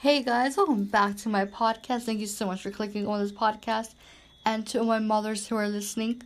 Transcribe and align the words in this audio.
Hey 0.00 0.22
guys, 0.22 0.56
welcome 0.56 0.84
back 0.84 1.16
to 1.16 1.28
my 1.28 1.44
podcast. 1.44 2.02
Thank 2.02 2.20
you 2.20 2.28
so 2.28 2.46
much 2.46 2.62
for 2.62 2.70
clicking 2.70 3.08
on 3.08 3.20
this 3.20 3.32
podcast. 3.32 3.94
And 4.46 4.64
to 4.68 4.84
my 4.84 5.00
mothers 5.00 5.48
who 5.48 5.56
are 5.56 5.66
listening, 5.68 6.22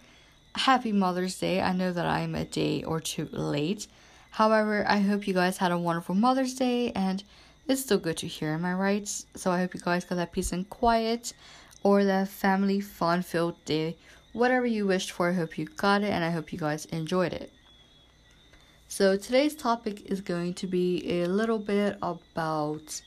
happy 0.54 0.92
Mother's 0.92 1.38
Day. 1.38 1.58
I 1.62 1.72
know 1.72 1.90
that 1.90 2.04
I'm 2.04 2.34
a 2.34 2.44
day 2.44 2.82
or 2.82 3.00
two 3.00 3.30
late. 3.32 3.86
However, 4.32 4.84
I 4.86 4.98
hope 4.98 5.26
you 5.26 5.32
guys 5.32 5.56
had 5.56 5.72
a 5.72 5.78
wonderful 5.78 6.14
Mother's 6.14 6.52
Day 6.52 6.92
and 6.92 7.24
it's 7.66 7.80
still 7.80 7.96
good 7.96 8.18
to 8.18 8.26
hear, 8.26 8.50
am 8.50 8.66
I 8.66 8.74
right? 8.74 9.08
So 9.08 9.50
I 9.50 9.60
hope 9.60 9.72
you 9.72 9.80
guys 9.80 10.04
got 10.04 10.16
that 10.16 10.32
peace 10.32 10.52
and 10.52 10.68
quiet 10.68 11.32
or 11.82 12.04
that 12.04 12.28
family 12.28 12.78
fun 12.78 13.22
filled 13.22 13.64
day. 13.64 13.96
Whatever 14.34 14.66
you 14.66 14.86
wished 14.86 15.12
for, 15.12 15.30
I 15.30 15.32
hope 15.32 15.56
you 15.56 15.64
got 15.64 16.02
it 16.02 16.12
and 16.12 16.22
I 16.22 16.30
hope 16.30 16.52
you 16.52 16.58
guys 16.58 16.84
enjoyed 16.84 17.32
it. 17.32 17.50
So 18.88 19.16
today's 19.16 19.54
topic 19.54 20.02
is 20.10 20.20
going 20.20 20.52
to 20.60 20.66
be 20.66 21.22
a 21.22 21.26
little 21.26 21.58
bit 21.58 21.96
about 22.02 23.00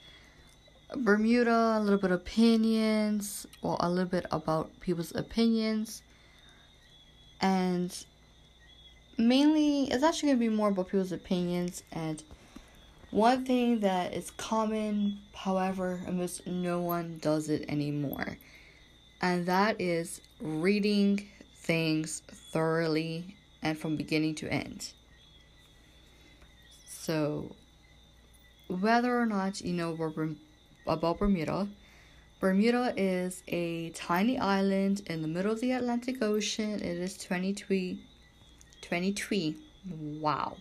Bermuda, 0.93 1.77
a 1.77 1.80
little 1.80 1.99
bit 1.99 2.12
of 2.12 2.21
opinions, 2.21 3.48
or 3.62 3.77
a 3.80 3.89
little 3.89 4.09
bit 4.09 4.26
about 4.31 4.80
people's 4.80 5.16
opinions. 5.16 6.03
And 7.41 7.95
mainly, 9.17 9.85
it's 9.91 10.03
actually 10.03 10.29
going 10.29 10.40
to 10.40 10.49
be 10.49 10.55
more 10.55 10.70
about 10.70 10.88
people's 10.88 11.12
opinions. 11.12 11.84
And 11.91 12.23
one 13.12 13.45
thing 13.45 13.79
that 13.79 14.13
is 14.13 14.31
common, 14.31 15.20
however, 15.34 16.02
almost 16.05 16.45
no 16.45 16.81
one 16.81 17.17
does 17.21 17.49
it 17.49 17.65
anymore. 17.67 18.38
And 19.21 19.45
that 19.48 19.81
is 19.81 20.21
reading 20.40 21.27
things 21.55 22.21
thoroughly 22.52 23.35
and 23.63 23.77
from 23.77 23.95
beginning 23.95 24.35
to 24.35 24.54
end. 24.54 24.93
So, 26.88 27.55
whether 28.67 29.20
or 29.20 29.26
not 29.26 29.62
you 29.62 29.73
know 29.73 29.93
about 30.88 31.20
Bermuda, 31.20 31.67
Bermuda 32.39 32.93
is 32.98 33.43
a 33.48 33.91
tiny 33.91 34.37
island 34.37 35.01
in 35.07 35.21
the 35.21 35.27
middle 35.27 35.54
of 35.54 35.62
the 35.62 35.71
Atlantic 35.71 36.21
Ocean. 36.21 36.73
It 36.76 36.84
is 36.84 37.18
23, 37.18 37.99
23. 38.82 39.55
Wow. 40.20 40.57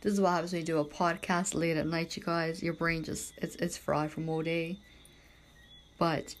This 0.00 0.14
is 0.14 0.20
what 0.20 0.30
happens 0.30 0.52
when 0.52 0.62
you 0.62 0.66
do 0.66 0.78
a 0.78 0.84
podcast 0.84 1.54
late 1.54 1.76
at 1.76 1.86
night, 1.86 2.16
you 2.16 2.22
guys. 2.22 2.62
Your 2.62 2.72
brain 2.72 3.04
just, 3.04 3.34
it's, 3.36 3.56
it's 3.56 3.76
fried 3.76 4.10
from 4.10 4.28
all 4.28 4.42
day. 4.42 4.78
But 5.98 6.34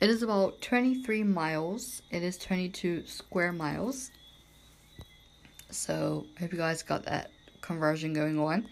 it 0.00 0.10
is 0.10 0.22
about 0.22 0.60
23 0.60 1.24
miles. 1.24 2.02
It 2.10 2.22
is 2.22 2.36
22 2.36 3.06
square 3.06 3.52
miles. 3.52 4.10
So, 5.70 6.26
I 6.36 6.42
hope 6.42 6.52
you 6.52 6.58
guys 6.58 6.82
got 6.82 7.04
that 7.06 7.30
conversion 7.62 8.12
going 8.12 8.38
on. 8.38 8.68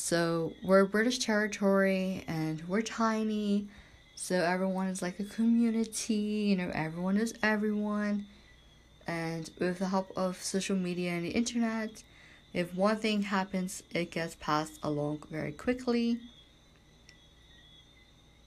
So 0.00 0.54
we're 0.62 0.86
British 0.86 1.18
territory 1.18 2.24
and 2.26 2.66
we're 2.66 2.80
tiny. 2.80 3.68
So 4.16 4.34
everyone 4.34 4.86
is 4.88 5.02
like 5.02 5.20
a 5.20 5.24
community, 5.24 6.14
you 6.14 6.56
know, 6.56 6.70
everyone 6.74 7.18
is 7.18 7.34
everyone. 7.42 8.26
And 9.06 9.50
with 9.58 9.78
the 9.78 9.88
help 9.88 10.10
of 10.16 10.42
social 10.42 10.74
media 10.74 11.12
and 11.12 11.26
the 11.26 11.30
internet, 11.30 12.02
if 12.54 12.74
one 12.74 12.96
thing 12.96 13.22
happens, 13.22 13.82
it 13.92 14.10
gets 14.10 14.36
passed 14.40 14.80
along 14.82 15.24
very 15.30 15.52
quickly. 15.52 16.18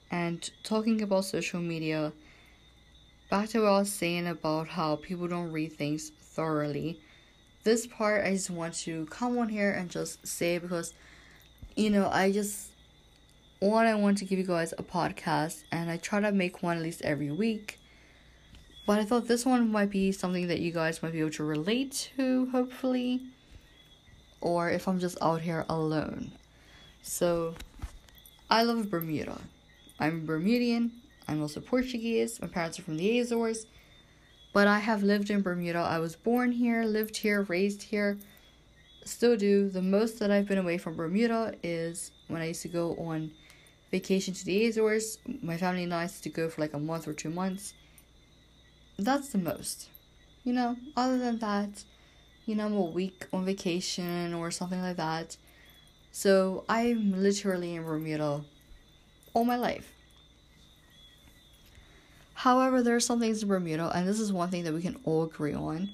And 0.09 0.49
talking 0.63 1.03
about 1.03 1.25
social 1.25 1.61
media, 1.61 2.13
back 3.29 3.49
to 3.49 3.61
what 3.61 3.67
I 3.67 3.79
was 3.79 3.93
saying 3.93 4.25
about 4.25 4.69
how 4.69 4.95
people 4.95 5.27
don't 5.27 5.51
read 5.51 5.73
things 5.73 6.11
thoroughly 6.19 6.99
this 7.63 7.87
part 7.87 8.25
I 8.25 8.31
just 8.31 8.49
want 8.49 8.73
to 8.79 9.05
come 9.05 9.37
on 9.37 9.49
here 9.49 9.71
and 9.71 9.89
just 9.89 10.25
say 10.27 10.57
because 10.57 10.93
you 11.75 11.89
know 11.89 12.09
I 12.09 12.31
just 12.31 12.69
one 13.59 13.85
I 13.85 13.95
want 13.95 14.17
to 14.17 14.25
give 14.25 14.37
you 14.37 14.45
guys 14.45 14.73
a 14.77 14.83
podcast 14.83 15.63
and 15.71 15.89
I 15.89 15.97
try 15.97 16.19
to 16.19 16.31
make 16.31 16.61
one 16.61 16.77
at 16.77 16.83
least 16.83 17.01
every 17.01 17.31
week. 17.31 17.79
But 18.85 18.99
I 18.99 19.05
thought 19.05 19.27
this 19.27 19.45
one 19.45 19.71
might 19.71 19.89
be 19.89 20.11
something 20.11 20.47
that 20.49 20.59
you 20.59 20.71
guys 20.71 21.01
might 21.01 21.13
be 21.13 21.21
able 21.21 21.31
to 21.31 21.45
relate 21.45 22.09
to, 22.17 22.47
hopefully. 22.47 23.21
Or 24.41 24.69
if 24.69 24.87
I'm 24.89 24.99
just 24.99 25.17
out 25.21 25.41
here 25.41 25.65
alone. 25.69 26.33
So, 27.01 27.55
I 28.49 28.63
love 28.63 28.89
Bermuda. 28.89 29.39
I'm 29.99 30.25
Bermudian. 30.25 30.91
I'm 31.29 31.41
also 31.41 31.61
Portuguese. 31.61 32.41
My 32.41 32.47
parents 32.47 32.77
are 32.77 32.81
from 32.81 32.97
the 32.97 33.19
Azores. 33.19 33.65
But 34.51 34.67
I 34.67 34.79
have 34.79 35.01
lived 35.01 35.29
in 35.29 35.41
Bermuda. 35.41 35.79
I 35.79 35.99
was 35.99 36.17
born 36.17 36.51
here, 36.51 36.83
lived 36.83 37.15
here, 37.15 37.43
raised 37.43 37.83
here, 37.83 38.17
still 39.05 39.35
do. 39.37 39.69
The 39.69 39.81
most 39.81 40.19
that 40.19 40.31
I've 40.31 40.47
been 40.47 40.57
away 40.57 40.77
from 40.77 40.95
Bermuda 40.95 41.55
is 41.63 42.11
when 42.27 42.41
I 42.41 42.47
used 42.47 42.61
to 42.63 42.67
go 42.67 42.95
on 42.95 43.31
vacation 43.91 44.33
to 44.33 44.45
the 44.45 44.67
Azores. 44.67 45.17
My 45.41 45.57
family 45.57 45.83
and 45.83 45.93
I 45.93 46.03
used 46.03 46.23
to 46.23 46.29
go 46.29 46.49
for 46.49 46.61
like 46.61 46.73
a 46.73 46.79
month 46.79 47.07
or 47.07 47.13
two 47.13 47.29
months. 47.29 47.73
That's 48.97 49.29
the 49.29 49.37
most. 49.37 49.89
You 50.43 50.53
know, 50.53 50.77
other 50.97 51.17
than 51.17 51.39
that, 51.39 51.83
you 52.45 52.55
know, 52.55 52.65
I'm 52.65 52.73
a 52.73 52.81
week 52.81 53.27
on 53.31 53.45
vacation 53.45 54.33
or 54.33 54.51
something 54.51 54.81
like 54.81 54.97
that. 54.97 55.37
So 56.11 56.65
I'm 56.67 57.21
literally 57.21 57.75
in 57.75 57.83
Bermuda 57.83 58.43
all 59.33 59.45
my 59.45 59.55
life. 59.55 59.91
However, 62.33 62.83
there 62.83 62.95
are 62.95 62.99
some 62.99 63.19
things 63.19 63.41
in 63.41 63.49
Bermuda, 63.49 63.91
and 63.95 64.07
this 64.07 64.19
is 64.19 64.33
one 64.33 64.49
thing 64.49 64.63
that 64.63 64.73
we 64.73 64.81
can 64.81 64.99
all 65.05 65.23
agree 65.23 65.53
on, 65.53 65.91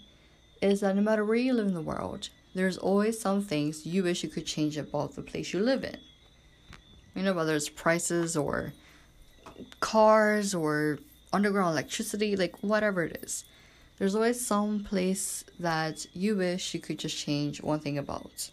is 0.61 0.79
that 0.81 0.95
no 0.95 1.01
matter 1.01 1.23
where 1.23 1.37
you 1.37 1.53
live 1.53 1.67
in 1.67 1.73
the 1.73 1.81
world, 1.81 2.29
there's 2.53 2.77
always 2.77 3.19
some 3.19 3.41
things 3.41 3.85
you 3.85 4.03
wish 4.03 4.23
you 4.23 4.29
could 4.29 4.45
change 4.45 4.77
about 4.77 5.15
the 5.15 5.21
place 5.21 5.53
you 5.53 5.59
live 5.59 5.83
in. 5.83 5.97
You 7.15 7.23
know, 7.23 7.33
whether 7.33 7.55
it's 7.55 7.69
prices 7.69 8.35
or 8.35 8.73
cars 9.79 10.55
or 10.55 10.99
underground 11.33 11.73
electricity, 11.73 12.35
like 12.35 12.55
whatever 12.61 13.03
it 13.03 13.19
is. 13.23 13.45
There's 13.97 14.15
always 14.15 14.45
some 14.45 14.83
place 14.83 15.43
that 15.59 16.05
you 16.13 16.38
wish 16.38 16.73
you 16.73 16.79
could 16.79 16.99
just 16.99 17.17
change 17.17 17.61
one 17.61 17.79
thing 17.79 17.97
about. 17.97 18.49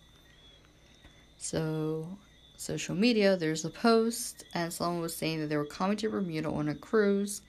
So, 1.38 2.08
social 2.56 2.96
media, 2.96 3.36
there's 3.36 3.64
a 3.64 3.70
post, 3.70 4.44
and 4.54 4.72
someone 4.72 5.00
was 5.00 5.14
saying 5.14 5.40
that 5.40 5.46
they 5.46 5.56
were 5.56 5.64
coming 5.64 5.96
to 5.98 6.10
Bermuda 6.10 6.50
on 6.50 6.68
a 6.68 6.74
cruise 6.74 7.42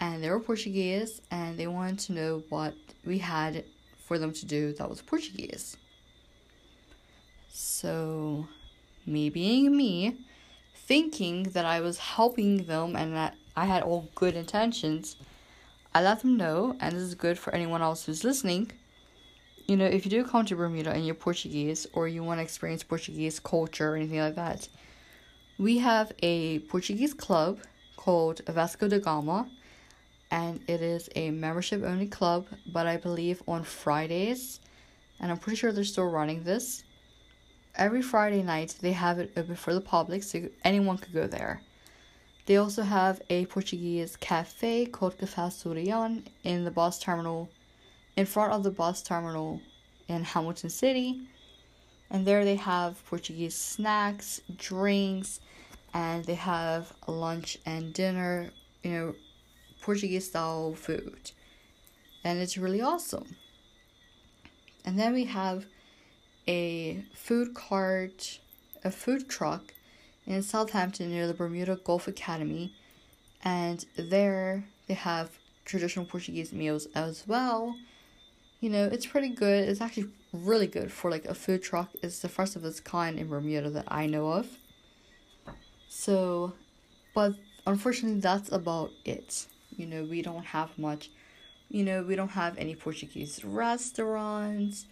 and 0.00 0.22
they 0.22 0.30
were 0.30 0.40
Portuguese 0.40 1.20
and 1.30 1.58
they 1.58 1.66
wanted 1.66 1.98
to 1.98 2.12
know 2.12 2.42
what 2.48 2.74
we 3.04 3.18
had 3.18 3.64
for 4.10 4.18
them 4.18 4.32
to 4.32 4.44
do 4.44 4.72
that 4.72 4.90
was 4.90 5.00
Portuguese. 5.02 5.76
So, 7.48 8.48
me 9.06 9.30
being 9.30 9.76
me, 9.76 10.16
thinking 10.74 11.44
that 11.54 11.64
I 11.64 11.80
was 11.80 11.98
helping 11.98 12.64
them 12.64 12.96
and 12.96 13.14
that 13.14 13.36
I 13.54 13.66
had 13.66 13.84
all 13.84 14.08
good 14.16 14.34
intentions, 14.34 15.14
I 15.94 16.02
let 16.02 16.22
them 16.22 16.36
know, 16.36 16.74
and 16.80 16.92
this 16.92 17.02
is 17.02 17.14
good 17.14 17.38
for 17.38 17.54
anyone 17.54 17.82
else 17.82 18.04
who's 18.04 18.24
listening. 18.24 18.72
You 19.68 19.76
know, 19.76 19.86
if 19.86 20.04
you 20.04 20.10
do 20.10 20.24
come 20.24 20.44
to 20.46 20.56
Bermuda 20.56 20.90
and 20.90 21.06
you're 21.06 21.14
Portuguese 21.14 21.86
or 21.92 22.08
you 22.08 22.24
want 22.24 22.38
to 22.38 22.42
experience 22.42 22.82
Portuguese 22.82 23.38
culture 23.38 23.92
or 23.92 23.96
anything 23.96 24.18
like 24.18 24.34
that, 24.34 24.68
we 25.56 25.78
have 25.78 26.10
a 26.20 26.58
Portuguese 26.74 27.14
club 27.14 27.60
called 27.94 28.40
Vasco 28.48 28.88
da 28.88 28.98
Gama 28.98 29.48
and 30.30 30.60
it 30.68 30.80
is 30.80 31.08
a 31.16 31.30
membership 31.30 31.82
only 31.82 32.06
club, 32.06 32.46
but 32.66 32.86
I 32.86 32.96
believe 32.96 33.42
on 33.48 33.64
Fridays, 33.64 34.60
and 35.18 35.30
I'm 35.30 35.38
pretty 35.38 35.56
sure 35.56 35.72
they're 35.72 35.84
still 35.84 36.08
running 36.08 36.44
this. 36.44 36.84
Every 37.74 38.02
Friday 38.02 38.42
night, 38.42 38.76
they 38.80 38.92
have 38.92 39.18
it 39.18 39.32
open 39.36 39.56
for 39.56 39.74
the 39.74 39.80
public, 39.80 40.22
so 40.22 40.48
anyone 40.64 40.98
could 40.98 41.12
go 41.12 41.26
there. 41.26 41.62
They 42.46 42.56
also 42.56 42.82
have 42.82 43.22
a 43.30 43.46
Portuguese 43.46 44.16
cafe 44.16 44.86
called 44.86 45.18
Café 45.18 45.50
Surian 45.50 46.24
in 46.42 46.64
the 46.64 46.70
bus 46.70 46.98
terminal, 46.98 47.48
in 48.16 48.26
front 48.26 48.52
of 48.52 48.62
the 48.62 48.70
bus 48.70 49.02
terminal 49.02 49.60
in 50.08 50.24
Hamilton 50.24 50.70
City. 50.70 51.22
And 52.10 52.26
there 52.26 52.44
they 52.44 52.56
have 52.56 53.04
Portuguese 53.06 53.54
snacks, 53.54 54.40
drinks, 54.56 55.40
and 55.94 56.24
they 56.24 56.34
have 56.34 56.92
lunch 57.06 57.58
and 57.66 57.92
dinner, 57.92 58.50
you 58.82 58.90
know, 58.90 59.14
Portuguese 59.80 60.26
style 60.26 60.74
food. 60.74 61.32
And 62.24 62.38
it's 62.38 62.58
really 62.58 62.80
awesome. 62.80 63.36
And 64.84 64.98
then 64.98 65.14
we 65.14 65.24
have 65.24 65.66
a 66.46 67.04
food 67.14 67.54
cart, 67.54 68.40
a 68.84 68.90
food 68.90 69.28
truck 69.28 69.74
in 70.26 70.42
Southampton 70.42 71.10
near 71.10 71.26
the 71.26 71.34
Bermuda 71.34 71.78
Golf 71.84 72.08
Academy. 72.08 72.74
And 73.42 73.84
there 73.96 74.64
they 74.86 74.94
have 74.94 75.30
traditional 75.64 76.04
Portuguese 76.04 76.52
meals 76.52 76.88
as 76.94 77.24
well. 77.26 77.76
You 78.60 78.70
know, 78.70 78.84
it's 78.86 79.06
pretty 79.06 79.30
good. 79.30 79.68
It's 79.68 79.80
actually 79.80 80.10
really 80.32 80.66
good 80.66 80.92
for 80.92 81.10
like 81.10 81.24
a 81.24 81.34
food 81.34 81.62
truck. 81.62 81.90
It's 82.02 82.20
the 82.20 82.28
first 82.28 82.56
of 82.56 82.64
its 82.64 82.80
kind 82.80 83.18
in 83.18 83.28
Bermuda 83.28 83.70
that 83.70 83.86
I 83.88 84.06
know 84.06 84.32
of. 84.32 84.58
So, 85.88 86.52
but 87.14 87.34
unfortunately, 87.66 88.20
that's 88.20 88.52
about 88.52 88.90
it. 89.04 89.46
You 89.80 89.86
know, 89.86 90.04
we 90.04 90.22
don't 90.22 90.44
have 90.46 90.78
much. 90.78 91.10
You 91.68 91.84
know, 91.84 92.02
we 92.02 92.16
don't 92.16 92.30
have 92.42 92.58
any 92.58 92.74
Portuguese 92.74 93.44
restaurants. 93.44 94.86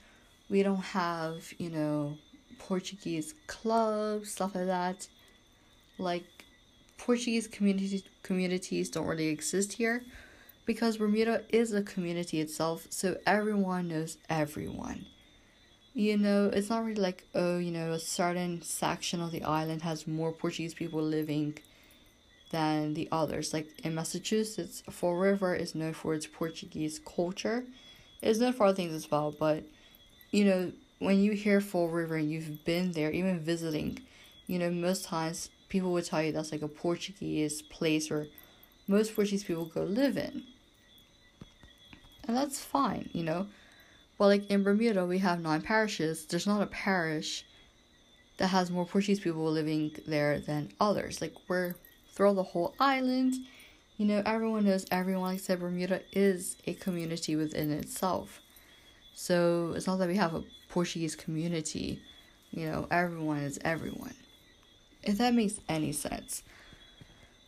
We 0.49 0.63
don't 0.63 0.83
have, 1.01 1.53
you 1.59 1.71
know, 1.71 2.19
Portuguese 2.59 3.35
clubs, 3.47 4.33
stuff 4.33 4.55
like 4.55 4.67
that. 4.67 5.09
like 5.99 6.27
Portuguese 6.99 7.47
community 7.49 8.05
communities 8.23 8.91
don't 8.91 9.07
really 9.07 9.29
exist 9.29 9.75
here 9.75 10.05
because 10.67 10.99
Bermuda 10.99 11.45
is 11.51 11.73
a 11.73 11.83
community 11.83 12.41
itself, 12.41 12.87
so 12.91 13.17
everyone 13.27 13.89
knows 13.89 14.19
everyone. 14.31 15.07
You 15.95 16.17
know, 16.17 16.51
it's 16.53 16.71
not 16.71 16.85
really 16.85 17.01
like, 17.01 17.27
oh, 17.35 17.59
you 17.59 17.73
know, 17.73 17.93
a 17.93 17.99
certain 17.99 18.63
section 18.63 19.21
of 19.21 19.33
the 19.33 19.43
island 19.43 19.83
has 19.83 20.07
more 20.07 20.33
Portuguese 20.33 20.75
people 20.75 21.03
living 21.03 21.59
than 22.51 22.95
the 22.95 23.09
others. 23.13 23.53
Like 23.53 23.69
in 23.85 23.95
Massachusetts, 23.95 24.83
Fall 24.91 25.17
River 25.17 25.55
is 25.55 25.75
known 25.75 25.93
for 25.93 26.15
its 26.15 26.27
Portuguese 26.27 26.99
culture. 26.99 27.65
It's 28.23 28.39
known 28.39 28.53
for 28.53 28.67
other 28.67 28.77
things 28.77 28.95
as 28.95 29.11
well, 29.11 29.35
but 29.39 29.65
you 30.31 30.45
know, 30.45 30.73
when 30.99 31.21
you 31.21 31.33
hear 31.33 31.61
Fall 31.61 31.89
River 31.89 32.17
and 32.17 32.31
you've 32.31 32.65
been 32.65 32.93
there, 32.93 33.11
even 33.11 33.39
visiting, 33.39 34.01
you 34.47 34.59
know, 34.59 34.71
most 34.71 35.05
times 35.05 35.51
people 35.69 35.93
would 35.93 36.05
tell 36.05 36.23
you 36.23 36.33
that's 36.33 36.53
like 36.53 36.63
a 36.63 36.69
Portuguese 36.69 37.63
place 37.63 38.11
where 38.11 38.27
most 38.87 39.15
Portuguese 39.15 39.45
people 39.45 39.67
go 39.67 39.85
live 39.85 40.17
in. 40.17 40.43
And 42.27 42.37
that's 42.37 42.63
fine, 42.63 43.09
you 43.13 43.23
know. 43.23 43.47
But 44.19 44.27
like 44.27 44.51
in 44.51 44.65
Bermuda, 44.65 45.07
we 45.07 45.19
have 45.19 45.41
nine 45.41 45.63
parishes. 45.63 46.27
There's 46.27 46.47
not 46.47 46.63
a 46.63 46.67
parish 46.67 47.45
that 48.39 48.49
has 48.49 48.71
more 48.71 48.85
Portuguese 48.85 49.21
people 49.21 49.51
living 49.51 49.93
there 50.07 50.41
than 50.41 50.73
others. 50.81 51.21
Like 51.21 51.35
we're 51.47 51.75
throughout 52.19 52.35
the 52.35 52.43
whole 52.43 52.75
island, 52.81 53.33
you 53.97 54.05
know, 54.05 54.21
everyone 54.27 54.65
knows 54.65 54.85
everyone. 54.91 55.23
Like 55.23 55.39
said, 55.39 55.61
Bermuda 55.61 56.01
is 56.11 56.57
a 56.67 56.75
community 56.75 57.37
within 57.37 57.71
itself. 57.71 58.43
So 59.15 59.73
it's 59.77 59.87
not 59.87 60.01
that 60.01 60.09
we 60.09 60.17
have 60.17 60.35
a 60.35 60.43
Portuguese 60.69 61.15
community, 61.15 62.03
you 62.51 62.67
know, 62.67 62.89
everyone 62.91 63.39
is 63.39 63.61
everyone. 63.65 64.15
If 65.05 65.19
that 65.19 65.33
makes 65.33 65.61
any 65.69 65.93
sense. 65.93 66.43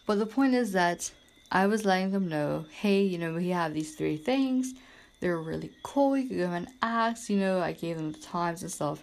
But 0.06 0.20
the 0.20 0.26
point 0.26 0.54
is 0.54 0.70
that 0.72 1.10
I 1.50 1.66
was 1.66 1.84
letting 1.84 2.12
them 2.12 2.28
know, 2.28 2.64
hey, 2.70 3.02
you 3.02 3.18
know, 3.18 3.34
we 3.34 3.48
have 3.48 3.74
these 3.74 3.96
three 3.96 4.16
things. 4.16 4.74
They're 5.18 5.36
really 5.38 5.72
cool. 5.82 6.16
You 6.16 6.28
can 6.28 6.38
go 6.38 6.52
and 6.52 6.68
ask, 6.80 7.28
you 7.28 7.38
know, 7.38 7.58
I 7.58 7.72
gave 7.72 7.96
them 7.96 8.12
the 8.12 8.20
times 8.20 8.62
and 8.62 8.70
stuff. 8.70 9.02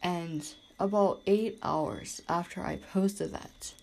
And 0.00 0.46
about 0.78 1.20
eight 1.26 1.58
hours 1.62 2.20
after 2.28 2.62
I 2.62 2.76
posted 2.76 3.32
that, 3.32 3.74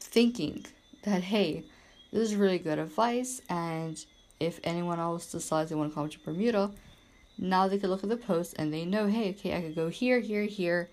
thinking 0.00 0.66
that, 1.02 1.22
hey, 1.22 1.64
this 2.12 2.30
is 2.30 2.36
really 2.36 2.58
good 2.58 2.78
advice 2.78 3.40
and 3.48 4.04
if 4.40 4.58
anyone 4.64 4.98
else 4.98 5.30
decides 5.30 5.70
they 5.70 5.76
want 5.76 5.90
to 5.90 5.94
come 5.94 6.08
to 6.08 6.18
Bermuda, 6.20 6.70
now 7.38 7.68
they 7.68 7.78
can 7.78 7.90
look 7.90 8.02
at 8.02 8.08
the 8.08 8.16
post 8.16 8.54
and 8.58 8.72
they 8.72 8.84
know, 8.84 9.06
hey, 9.06 9.30
okay, 9.30 9.56
I 9.56 9.60
could 9.60 9.74
go 9.74 9.88
here, 9.88 10.20
here, 10.20 10.44
here. 10.44 10.88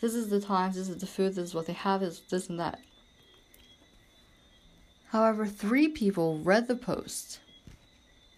This 0.00 0.14
is 0.14 0.28
the 0.28 0.40
times, 0.40 0.76
this 0.76 0.88
is 0.88 0.98
the 0.98 1.06
food, 1.06 1.34
this 1.34 1.48
is 1.48 1.54
what 1.54 1.66
they 1.66 1.72
have, 1.72 2.00
this, 2.00 2.20
this 2.20 2.48
and 2.48 2.58
that. 2.58 2.80
However, 5.08 5.46
three 5.46 5.88
people 5.88 6.38
read 6.38 6.68
the 6.68 6.74
post, 6.74 7.38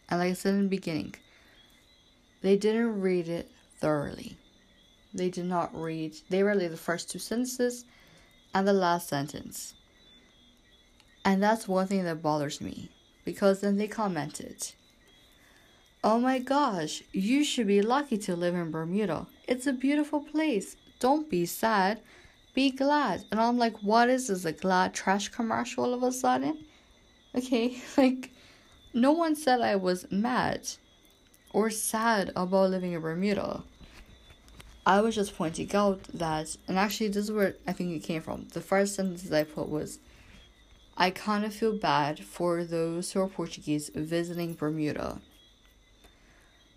and 0.08 0.20
like 0.20 0.30
I 0.30 0.34
said 0.34 0.54
in 0.54 0.64
the 0.64 0.68
beginning, 0.68 1.14
they 2.42 2.56
didn't 2.56 3.00
read 3.00 3.28
it 3.28 3.50
thoroughly. 3.80 4.36
They 5.12 5.30
did 5.30 5.46
not 5.46 5.74
read, 5.74 6.16
they 6.28 6.42
read 6.42 6.58
the 6.70 6.76
first 6.76 7.10
two 7.10 7.18
sentences 7.18 7.84
and 8.54 8.66
the 8.66 8.72
last 8.72 9.08
sentence. 9.08 9.74
And 11.24 11.42
that's 11.42 11.68
one 11.68 11.86
thing 11.86 12.04
that 12.04 12.22
bothers 12.22 12.60
me 12.60 12.90
because 13.24 13.60
then 13.60 13.76
they 13.76 13.88
commented, 13.88 14.72
Oh 16.04 16.18
my 16.20 16.38
gosh, 16.38 17.02
you 17.12 17.42
should 17.42 17.66
be 17.66 17.82
lucky 17.82 18.18
to 18.18 18.36
live 18.36 18.54
in 18.54 18.70
Bermuda. 18.70 19.26
It's 19.48 19.66
a 19.66 19.72
beautiful 19.72 20.20
place. 20.20 20.76
Don't 21.00 21.28
be 21.28 21.44
sad. 21.44 22.00
Be 22.54 22.70
glad. 22.70 23.24
And 23.30 23.40
I'm 23.40 23.58
like, 23.58 23.82
what 23.82 24.08
is 24.08 24.28
this? 24.28 24.44
A 24.44 24.52
glad 24.52 24.94
trash 24.94 25.28
commercial 25.28 25.84
all 25.84 25.94
of 25.94 26.02
a 26.02 26.12
sudden? 26.12 26.64
Okay, 27.34 27.82
like, 27.96 28.30
no 28.94 29.12
one 29.12 29.34
said 29.34 29.60
I 29.60 29.76
was 29.76 30.10
mad 30.10 30.68
or 31.50 31.68
sad 31.68 32.30
about 32.36 32.70
living 32.70 32.92
in 32.92 33.00
Bermuda. 33.00 33.64
I 34.88 35.02
was 35.02 35.14
just 35.14 35.36
pointing 35.36 35.76
out 35.76 36.04
that, 36.14 36.56
and 36.66 36.78
actually, 36.78 37.08
this 37.08 37.24
is 37.24 37.30
where 37.30 37.56
I 37.66 37.74
think 37.74 37.94
it 37.94 38.06
came 38.06 38.22
from. 38.22 38.48
The 38.54 38.62
first 38.62 38.94
sentence 38.94 39.30
I 39.30 39.44
put 39.44 39.68
was, 39.68 39.98
I 40.96 41.10
kind 41.10 41.44
of 41.44 41.52
feel 41.52 41.76
bad 41.76 42.20
for 42.20 42.64
those 42.64 43.12
who 43.12 43.20
are 43.20 43.28
Portuguese 43.28 43.90
visiting 43.94 44.54
Bermuda 44.54 45.20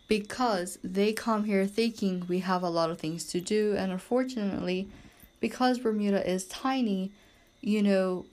because 0.10 0.78
they 0.84 1.14
come 1.14 1.46
here 1.46 1.66
thinking 1.66 2.26
we 2.28 2.40
have 2.40 2.64
a 2.64 2.70
lot 2.70 2.90
of 2.90 3.00
things 3.00 3.24
to 3.28 3.40
do, 3.40 3.76
and 3.78 3.94
unfortunately, 3.94 4.90
because 5.40 5.80
Bermuda 5.80 6.30
is 6.30 6.44
tiny, 6.48 7.14
you 7.62 7.82
know, 7.82 8.26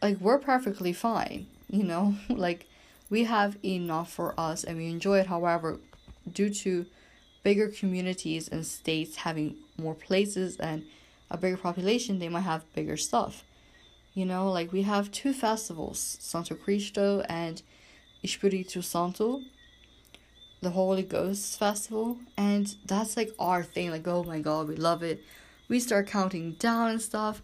like 0.00 0.18
we're 0.22 0.38
perfectly 0.38 0.94
fine, 0.94 1.48
you 1.68 1.82
know, 1.82 2.14
like 2.30 2.66
we 3.10 3.24
have 3.24 3.58
enough 3.62 4.10
for 4.10 4.32
us 4.40 4.64
and 4.64 4.78
we 4.78 4.86
enjoy 4.86 5.18
it. 5.18 5.26
However, 5.26 5.80
due 6.32 6.48
to 6.48 6.86
bigger 7.42 7.68
communities 7.68 8.48
and 8.48 8.64
states 8.66 9.16
having 9.16 9.56
more 9.76 9.94
places 9.94 10.56
and 10.56 10.84
a 11.30 11.36
bigger 11.36 11.56
population, 11.56 12.18
they 12.18 12.28
might 12.28 12.40
have 12.40 12.72
bigger 12.74 12.96
stuff. 12.96 13.44
You 14.14 14.26
know, 14.26 14.50
like 14.50 14.72
we 14.72 14.82
have 14.82 15.10
two 15.10 15.32
festivals, 15.32 15.98
Santo 16.20 16.54
Cristo 16.54 17.24
and 17.28 17.62
Espírito 18.22 18.84
Santo, 18.84 19.40
the 20.60 20.70
Holy 20.70 21.02
Ghost 21.02 21.58
Festival, 21.58 22.18
and 22.36 22.74
that's 22.84 23.16
like 23.16 23.30
our 23.38 23.62
thing. 23.62 23.90
Like, 23.90 24.06
oh 24.06 24.22
my 24.22 24.38
god, 24.40 24.68
we 24.68 24.76
love 24.76 25.02
it. 25.02 25.24
We 25.68 25.80
start 25.80 26.06
counting 26.06 26.52
down 26.52 26.90
and 26.90 27.00
stuff. 27.00 27.42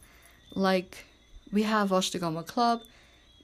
Like, 0.54 1.06
we 1.50 1.62
have 1.62 1.88
Vasco 1.88 2.18
da 2.18 2.26
Gama 2.26 2.42
Club. 2.42 2.82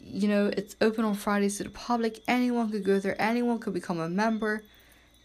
You 0.00 0.28
know, 0.28 0.46
it's 0.54 0.76
open 0.82 1.04
on 1.04 1.14
Fridays 1.14 1.56
to 1.56 1.64
the 1.64 1.70
public. 1.70 2.22
Anyone 2.28 2.70
could 2.70 2.84
go 2.84 2.98
there, 2.98 3.20
anyone 3.20 3.58
could 3.58 3.72
become 3.72 3.98
a 3.98 4.08
member, 4.08 4.62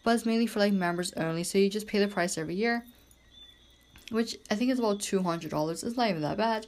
but 0.04 0.16
it's 0.16 0.25
mainly 0.25 0.48
for 0.48 0.60
like 0.60 0.74
members 0.74 1.13
only. 1.13 1.44
So 1.44 1.57
you 1.57 1.69
just 1.69 1.88
pay 1.88 2.00
the 2.00 2.07
price 2.07 2.38
every 2.38 2.56
year, 2.56 2.86
which 4.12 4.38
I 4.50 4.56
think 4.56 4.72
is 4.72 4.80
about 4.80 5.00
$200. 5.00 5.84
It's 5.84 5.98
not 5.98 6.10
even 6.10 6.22
that 6.22 6.38
bad 6.38 6.68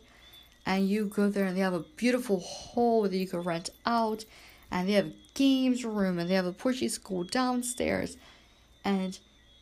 and 0.65 0.87
you 0.87 1.05
go 1.05 1.29
there 1.29 1.45
and 1.45 1.55
they 1.55 1.61
have 1.61 1.73
a 1.73 1.85
beautiful 1.97 2.39
hall 2.39 3.03
that 3.03 3.15
you 3.15 3.27
can 3.27 3.41
rent 3.41 3.69
out 3.85 4.25
and 4.69 4.87
they 4.87 4.93
have 4.93 5.11
games 5.33 5.83
room 5.83 6.19
and 6.19 6.29
they 6.29 6.33
have 6.33 6.45
a 6.45 6.51
Portuguese 6.51 6.93
school 6.93 7.23
downstairs 7.23 8.17
and 8.83 9.19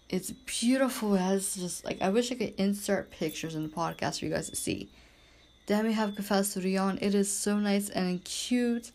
it's 0.10 0.32
beautiful 0.32 1.16
it 1.16 1.20
has 1.20 1.56
just 1.56 1.86
like 1.86 2.02
I 2.02 2.10
wish 2.10 2.32
I 2.32 2.36
could 2.36 2.54
insert 2.58 3.12
pictures 3.12 3.56
in 3.56 3.64
the 3.64 3.70
podcast 3.70 4.20
for 4.20 4.26
you 4.26 4.32
guys 4.32 4.50
to 4.50 4.56
see. 4.56 4.90
Then 5.68 5.86
we 5.86 5.94
have 5.94 6.16
Cafe 6.16 6.36
Surion. 6.36 6.98
It 7.00 7.14
is 7.14 7.32
so 7.32 7.60
nice 7.60 7.90
and 7.90 8.24
cute 8.24 8.92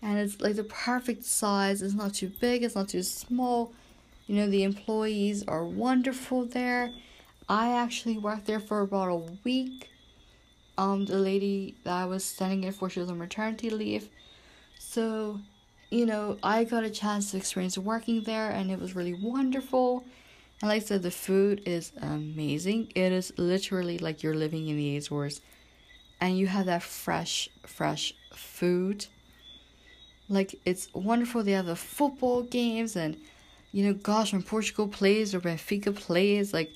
and 0.00 0.18
it's 0.18 0.40
like 0.40 0.56
the 0.56 0.64
perfect 0.64 1.24
size. 1.24 1.82
It's 1.82 1.94
not 1.94 2.14
too 2.14 2.32
big, 2.40 2.62
it's 2.62 2.76
not 2.76 2.88
too 2.88 3.02
small. 3.02 3.72
You 4.26 4.36
know, 4.36 4.48
the 4.48 4.62
employees 4.62 5.44
are 5.46 5.64
wonderful 5.64 6.44
there. 6.44 6.90
I 7.48 7.72
actually 7.72 8.18
worked 8.18 8.46
there 8.46 8.60
for 8.60 8.80
about 8.80 9.08
a 9.08 9.16
week 9.44 9.88
um 10.78 11.04
the 11.06 11.16
lady 11.18 11.76
that 11.84 11.92
I 11.92 12.06
was 12.06 12.24
standing 12.24 12.64
in 12.64 12.72
for 12.72 12.88
she 12.88 13.00
was 13.00 13.10
on 13.10 13.18
maternity 13.18 13.70
leave. 13.70 14.08
So, 14.78 15.40
you 15.90 16.06
know, 16.06 16.38
I 16.42 16.64
got 16.64 16.84
a 16.84 16.90
chance 16.90 17.30
to 17.30 17.36
experience 17.36 17.78
working 17.78 18.22
there 18.22 18.50
and 18.50 18.70
it 18.70 18.80
was 18.80 18.96
really 18.96 19.14
wonderful. 19.14 20.04
And 20.60 20.68
like 20.68 20.82
I 20.82 20.86
said, 20.86 21.02
the 21.02 21.10
food 21.10 21.62
is 21.66 21.92
amazing. 22.00 22.92
It 22.94 23.12
is 23.12 23.32
literally 23.36 23.98
like 23.98 24.22
you're 24.22 24.34
living 24.34 24.68
in 24.68 24.76
the 24.76 24.96
Azores. 24.96 25.40
And 26.20 26.38
you 26.38 26.46
have 26.46 26.66
that 26.66 26.82
fresh, 26.82 27.48
fresh 27.66 28.14
food. 28.34 29.06
Like 30.28 30.54
it's 30.64 30.88
wonderful. 30.94 31.42
They 31.42 31.52
have 31.52 31.66
the 31.66 31.76
football 31.76 32.42
games 32.42 32.96
and 32.96 33.16
you 33.72 33.84
know, 33.84 33.94
gosh, 33.94 34.32
when 34.32 34.42
Portugal 34.42 34.86
plays 34.86 35.34
or 35.34 35.40
Benfica 35.40 35.94
plays, 35.94 36.52
like 36.52 36.70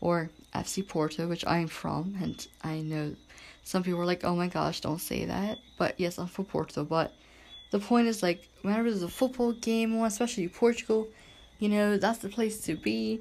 or 0.00 0.30
FC 0.54 0.86
Porto, 0.86 1.28
which 1.28 1.46
I'm 1.46 1.68
from, 1.68 2.16
and 2.20 2.46
I 2.62 2.80
know 2.80 3.14
some 3.68 3.82
people 3.82 4.00
are 4.00 4.06
like, 4.06 4.24
oh 4.24 4.34
my 4.34 4.48
gosh, 4.48 4.80
don't 4.80 5.00
say 5.00 5.26
that. 5.26 5.58
But 5.76 6.00
yes, 6.00 6.18
I'm 6.18 6.26
for 6.26 6.42
Porto. 6.42 6.84
But 6.84 7.12
the 7.70 7.78
point 7.78 8.08
is, 8.08 8.22
like, 8.22 8.48
whenever 8.62 8.90
there's 8.90 9.02
a 9.02 9.08
football 9.08 9.52
game, 9.52 9.94
or 9.94 10.06
especially 10.06 10.48
Portugal, 10.48 11.06
you 11.58 11.68
know, 11.68 11.98
that's 11.98 12.20
the 12.20 12.30
place 12.30 12.62
to 12.62 12.76
be. 12.76 13.20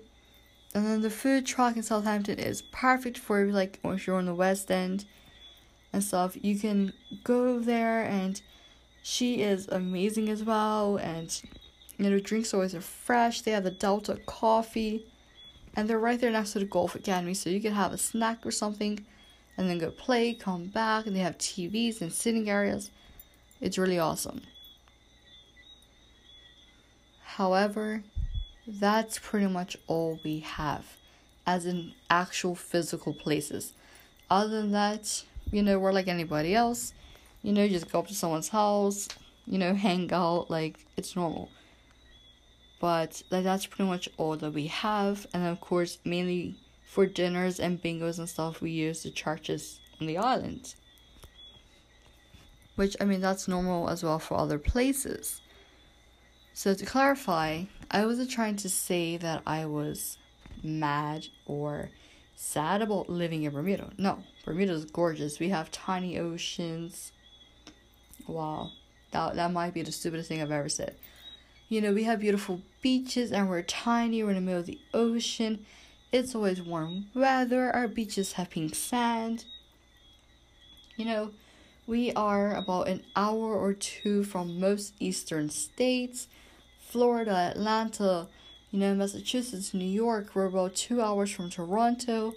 And 0.73 0.85
then 0.85 1.01
the 1.01 1.09
food 1.09 1.45
truck 1.45 1.75
in 1.75 1.83
Southampton 1.83 2.39
is 2.39 2.61
perfect 2.61 3.17
for, 3.17 3.45
like, 3.47 3.79
if 3.83 4.07
you're 4.07 4.17
on 4.17 4.25
the 4.25 4.33
West 4.33 4.71
End 4.71 5.03
and 5.91 6.01
stuff. 6.01 6.37
You 6.41 6.57
can 6.57 6.93
go 7.25 7.59
there, 7.59 8.03
and 8.03 8.41
she 9.03 9.41
is 9.41 9.67
amazing 9.67 10.29
as 10.29 10.45
well. 10.45 10.95
And, 10.95 11.41
you 11.97 12.09
know, 12.09 12.19
drinks 12.19 12.53
always 12.53 12.75
are 12.75 12.81
fresh. 12.81 13.41
They 13.41 13.51
have 13.51 13.63
the 13.63 13.71
Delta 13.71 14.19
coffee. 14.25 15.05
And 15.75 15.87
they're 15.87 15.99
right 15.99 16.19
there 16.19 16.31
next 16.31 16.53
to 16.53 16.59
the 16.59 16.65
Golf 16.65 16.95
Academy, 16.95 17.35
so 17.35 17.51
you 17.51 17.61
can 17.61 17.73
have 17.73 17.93
a 17.93 17.97
snack 17.97 18.45
or 18.45 18.51
something 18.51 19.05
and 19.57 19.69
then 19.69 19.79
go 19.79 19.89
play, 19.89 20.33
come 20.33 20.65
back, 20.65 21.07
and 21.07 21.15
they 21.15 21.19
have 21.19 21.37
TVs 21.37 22.01
and 22.01 22.13
sitting 22.13 22.49
areas. 22.49 22.91
It's 23.59 23.77
really 23.77 23.97
awesome. 23.97 24.41
However, 27.23 28.03
that's 28.67 29.19
pretty 29.19 29.47
much 29.47 29.77
all 29.87 30.19
we 30.23 30.39
have 30.39 30.85
as 31.45 31.65
in 31.65 31.93
actual 32.09 32.55
physical 32.55 33.13
places. 33.13 33.73
Other 34.29 34.61
than 34.61 34.71
that, 34.71 35.23
you 35.51 35.63
know, 35.63 35.79
we're 35.79 35.93
like 35.93 36.07
anybody 36.07 36.53
else. 36.53 36.93
You 37.41 37.53
know, 37.53 37.67
just 37.67 37.91
go 37.91 37.99
up 37.99 38.07
to 38.07 38.15
someone's 38.15 38.49
house, 38.49 39.07
you 39.45 39.57
know, 39.57 39.73
hang 39.73 40.11
out 40.11 40.51
like 40.51 40.77
it's 40.97 41.15
normal. 41.15 41.49
But 42.79 43.23
like, 43.31 43.43
that's 43.43 43.65
pretty 43.65 43.89
much 43.89 44.09
all 44.17 44.37
that 44.37 44.53
we 44.53 44.67
have. 44.67 45.25
And 45.33 45.45
of 45.45 45.59
course, 45.61 45.97
mainly 46.05 46.55
for 46.85 47.05
dinners 47.05 47.59
and 47.59 47.81
bingos 47.81 48.19
and 48.19 48.29
stuff, 48.29 48.61
we 48.61 48.71
use 48.71 49.03
the 49.03 49.11
churches 49.11 49.79
on 49.99 50.07
the 50.07 50.17
island. 50.17 50.75
Which, 52.75 52.95
I 53.01 53.05
mean, 53.05 53.21
that's 53.21 53.47
normal 53.47 53.89
as 53.89 54.03
well 54.03 54.19
for 54.19 54.37
other 54.37 54.59
places. 54.59 55.41
So, 56.53 56.73
to 56.73 56.85
clarify, 56.85 57.63
I 57.89 58.05
wasn't 58.05 58.31
trying 58.31 58.55
to 58.57 58.69
say 58.69 59.17
that 59.17 59.41
I 59.45 59.65
was 59.65 60.17
mad 60.63 61.27
or 61.45 61.89
sad 62.35 62.81
about 62.81 63.09
living 63.09 63.43
in 63.43 63.53
Bermuda. 63.53 63.91
No, 63.97 64.23
Bermuda 64.45 64.73
is 64.73 64.85
gorgeous. 64.85 65.39
We 65.39 65.49
have 65.49 65.71
tiny 65.71 66.19
oceans. 66.19 67.11
Wow, 68.27 68.71
that, 69.11 69.35
that 69.35 69.51
might 69.51 69.73
be 69.73 69.81
the 69.81 69.91
stupidest 69.91 70.29
thing 70.29 70.41
I've 70.41 70.51
ever 70.51 70.69
said. 70.69 70.95
You 71.69 71.81
know, 71.81 71.91
we 71.91 72.03
have 72.03 72.21
beautiful 72.21 72.61
beaches 72.81 73.33
and 73.33 73.49
we're 73.49 73.61
tiny, 73.61 74.23
we're 74.23 74.29
in 74.29 74.35
the 74.35 74.41
middle 74.41 74.61
of 74.61 74.67
the 74.67 74.79
ocean. 74.93 75.65
It's 76.13 76.33
always 76.33 76.61
warm 76.61 77.07
weather, 77.13 77.69
our 77.75 77.89
beaches 77.89 78.33
have 78.33 78.51
pink 78.51 78.73
sand. 78.73 79.43
You 80.95 81.05
know, 81.05 81.31
we 81.85 82.13
are 82.13 82.55
about 82.55 82.87
an 82.87 83.03
hour 83.17 83.53
or 83.53 83.73
two 83.73 84.23
from 84.23 84.61
most 84.61 84.93
eastern 84.99 85.49
states. 85.49 86.29
Florida, 86.79 87.51
Atlanta, 87.53 88.27
you 88.71 88.79
know, 88.79 88.95
Massachusetts, 88.95 89.73
New 89.73 89.85
York, 89.85 90.33
we're 90.33 90.45
about 90.45 90.73
two 90.73 91.01
hours 91.01 91.31
from 91.31 91.49
Toronto. 91.49 92.33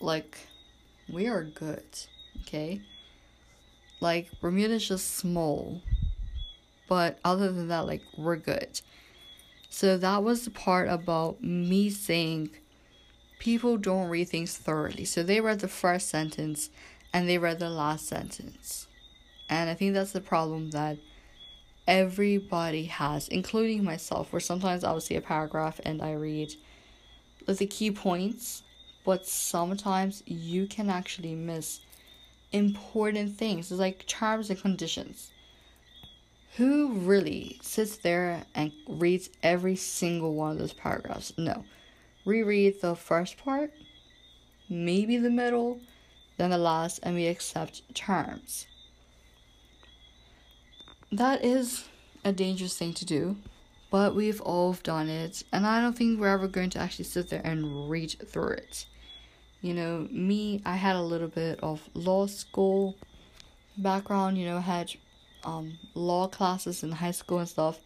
Like, 0.00 0.38
we 1.06 1.28
are 1.28 1.44
good, 1.44 1.84
okay? 2.40 2.80
Like, 4.00 4.30
Bermuda's 4.40 4.88
just 4.88 5.16
small 5.16 5.82
but 6.88 7.18
other 7.24 7.52
than 7.52 7.68
that, 7.68 7.86
like, 7.86 8.02
we're 8.16 8.36
good. 8.36 8.80
So 9.68 9.96
that 9.96 10.22
was 10.22 10.44
the 10.44 10.50
part 10.50 10.88
about 10.88 11.42
me 11.42 11.88
saying 11.88 12.50
people 13.38 13.78
don't 13.78 14.08
read 14.08 14.28
things 14.28 14.56
thoroughly. 14.56 15.04
So 15.04 15.22
they 15.22 15.40
read 15.40 15.60
the 15.60 15.68
first 15.68 16.08
sentence 16.08 16.70
and 17.12 17.28
they 17.28 17.38
read 17.38 17.58
the 17.58 17.70
last 17.70 18.06
sentence. 18.06 18.86
And 19.48 19.68
I 19.68 19.74
think 19.74 19.94
that's 19.94 20.12
the 20.12 20.20
problem 20.20 20.70
that 20.70 20.98
everybody 21.86 22.84
has, 22.84 23.28
including 23.28 23.82
myself, 23.82 24.32
where 24.32 24.40
sometimes 24.40 24.84
I 24.84 24.92
will 24.92 25.00
see 25.00 25.16
a 25.16 25.20
paragraph 25.20 25.80
and 25.84 26.00
I 26.00 26.12
read 26.12 26.52
the 27.46 27.66
key 27.66 27.90
points, 27.90 28.62
but 29.04 29.26
sometimes 29.26 30.22
you 30.26 30.66
can 30.66 30.88
actually 30.88 31.34
miss 31.34 31.80
important 32.52 33.36
things. 33.36 33.70
It's 33.70 33.80
like 33.80 34.06
terms 34.06 34.50
and 34.50 34.60
conditions. 34.60 35.32
Who 36.56 36.92
really 36.92 37.58
sits 37.62 37.96
there 37.96 38.44
and 38.54 38.72
reads 38.86 39.30
every 39.42 39.74
single 39.76 40.34
one 40.34 40.52
of 40.52 40.58
those 40.58 40.74
paragraphs? 40.74 41.32
No. 41.38 41.64
Reread 42.26 42.82
the 42.82 42.94
first 42.94 43.38
part, 43.38 43.72
maybe 44.68 45.16
the 45.16 45.30
middle, 45.30 45.80
then 46.36 46.50
the 46.50 46.58
last, 46.58 47.00
and 47.02 47.14
we 47.14 47.26
accept 47.26 47.94
terms. 47.94 48.66
That 51.10 51.42
is 51.42 51.84
a 52.22 52.32
dangerous 52.32 52.76
thing 52.76 52.92
to 52.94 53.06
do, 53.06 53.36
but 53.90 54.14
we've 54.14 54.40
all 54.42 54.74
done 54.74 55.08
it, 55.08 55.42
and 55.52 55.66
I 55.66 55.80
don't 55.80 55.96
think 55.96 56.20
we're 56.20 56.28
ever 56.28 56.48
going 56.48 56.70
to 56.70 56.78
actually 56.78 57.06
sit 57.06 57.30
there 57.30 57.42
and 57.44 57.88
read 57.88 58.14
through 58.26 58.52
it. 58.52 58.84
You 59.62 59.72
know, 59.72 60.06
me, 60.10 60.60
I 60.66 60.76
had 60.76 60.96
a 60.96 61.02
little 61.02 61.28
bit 61.28 61.60
of 61.62 61.88
law 61.94 62.26
school 62.26 62.96
background, 63.76 64.36
you 64.36 64.44
know, 64.44 64.60
had 64.60 64.94
um, 65.44 65.78
law 65.94 66.26
classes 66.26 66.82
in 66.82 66.92
high 66.92 67.10
school 67.10 67.38
and 67.38 67.48
stuff. 67.48 67.80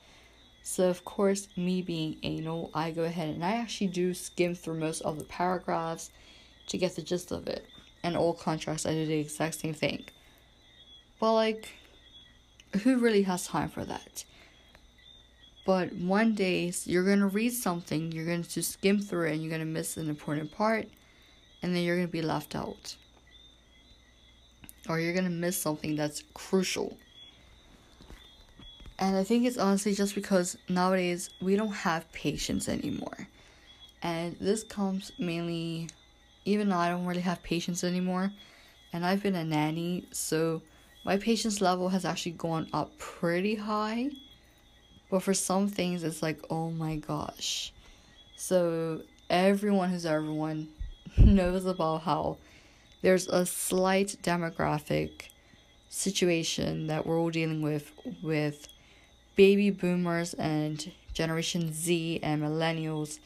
So, 0.62 0.88
of 0.88 1.04
course, 1.04 1.46
me 1.56 1.80
being 1.80 2.16
anal, 2.24 2.70
I 2.74 2.90
go 2.90 3.04
ahead 3.04 3.28
and 3.28 3.44
I 3.44 3.52
actually 3.52 3.86
do 3.86 4.12
skim 4.14 4.54
through 4.54 4.80
most 4.80 5.00
of 5.02 5.18
the 5.18 5.24
paragraphs 5.24 6.10
to 6.66 6.76
get 6.76 6.96
the 6.96 7.02
gist 7.02 7.30
of 7.30 7.46
it. 7.46 7.66
And 8.02 8.16
all 8.16 8.34
contracts, 8.34 8.84
I 8.84 8.92
do 8.92 9.06
the 9.06 9.18
exact 9.18 9.60
same 9.60 9.74
thing. 9.74 10.04
But, 11.20 11.34
like, 11.34 11.68
who 12.82 12.98
really 12.98 13.22
has 13.22 13.46
time 13.46 13.68
for 13.68 13.84
that? 13.84 14.24
But 15.64 15.92
one 15.92 16.34
day, 16.34 16.72
you're 16.84 17.04
to 17.20 17.26
read 17.26 17.52
something, 17.52 18.12
you're 18.12 18.26
going 18.26 18.42
to 18.44 18.62
skim 18.62 19.00
through 19.00 19.28
it, 19.28 19.32
and 19.32 19.42
you're 19.42 19.50
to 19.60 19.64
miss 19.64 19.96
an 19.96 20.08
important 20.08 20.52
part, 20.52 20.88
and 21.62 21.74
then 21.74 21.82
you're 21.82 22.00
to 22.00 22.08
be 22.08 22.22
left 22.22 22.54
out. 22.54 22.96
Or 24.88 25.00
you're 25.00 25.12
to 25.24 25.30
miss 25.30 25.56
something 25.56 25.96
that's 25.96 26.22
crucial. 26.34 26.96
And 28.98 29.16
I 29.16 29.24
think 29.24 29.44
it's 29.44 29.58
honestly 29.58 29.94
just 29.94 30.14
because 30.14 30.56
nowadays 30.68 31.30
we 31.40 31.56
don't 31.56 31.72
have 31.72 32.10
patience 32.12 32.68
anymore. 32.68 33.28
And 34.02 34.36
this 34.40 34.62
comes 34.62 35.12
mainly, 35.18 35.88
even 36.44 36.68
though 36.68 36.76
I 36.76 36.88
don't 36.88 37.04
really 37.04 37.20
have 37.20 37.42
patience 37.42 37.84
anymore, 37.84 38.32
and 38.92 39.04
I've 39.04 39.22
been 39.22 39.34
a 39.34 39.44
nanny, 39.44 40.06
so 40.12 40.62
my 41.04 41.18
patience 41.18 41.60
level 41.60 41.88
has 41.90 42.04
actually 42.04 42.32
gone 42.32 42.68
up 42.72 42.96
pretty 42.98 43.54
high. 43.54 44.10
But 45.10 45.22
for 45.22 45.34
some 45.34 45.68
things, 45.68 46.02
it's 46.02 46.22
like, 46.22 46.40
oh 46.50 46.70
my 46.70 46.96
gosh. 46.96 47.72
So 48.36 49.02
everyone 49.28 49.90
who's 49.90 50.06
everyone 50.06 50.68
knows 51.18 51.66
about 51.66 52.02
how 52.02 52.38
there's 53.02 53.28
a 53.28 53.44
slight 53.44 54.16
demographic 54.22 55.28
situation 55.88 56.86
that 56.88 57.06
we're 57.06 57.18
all 57.18 57.30
dealing 57.30 57.62
with 57.62 57.92
with 58.22 58.68
baby 59.36 59.70
boomers 59.70 60.34
and 60.34 60.90
Generation 61.12 61.72
Z 61.72 62.20
and 62.22 62.42
millennials, 62.42 63.20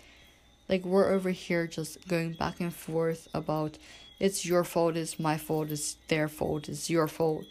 like 0.69 0.85
we're 0.85 1.11
over 1.11 1.31
here 1.31 1.67
just 1.67 2.07
going 2.07 2.33
back 2.33 2.61
and 2.61 2.75
forth 2.75 3.29
about 3.33 3.79
it's 4.19 4.45
your 4.45 4.65
fault, 4.65 4.97
it's 4.97 5.19
my 5.19 5.39
fault, 5.39 5.71
it's 5.71 5.97
their 6.09 6.29
fault, 6.29 6.69
it's 6.69 6.91
your 6.91 7.09
fault, 7.09 7.45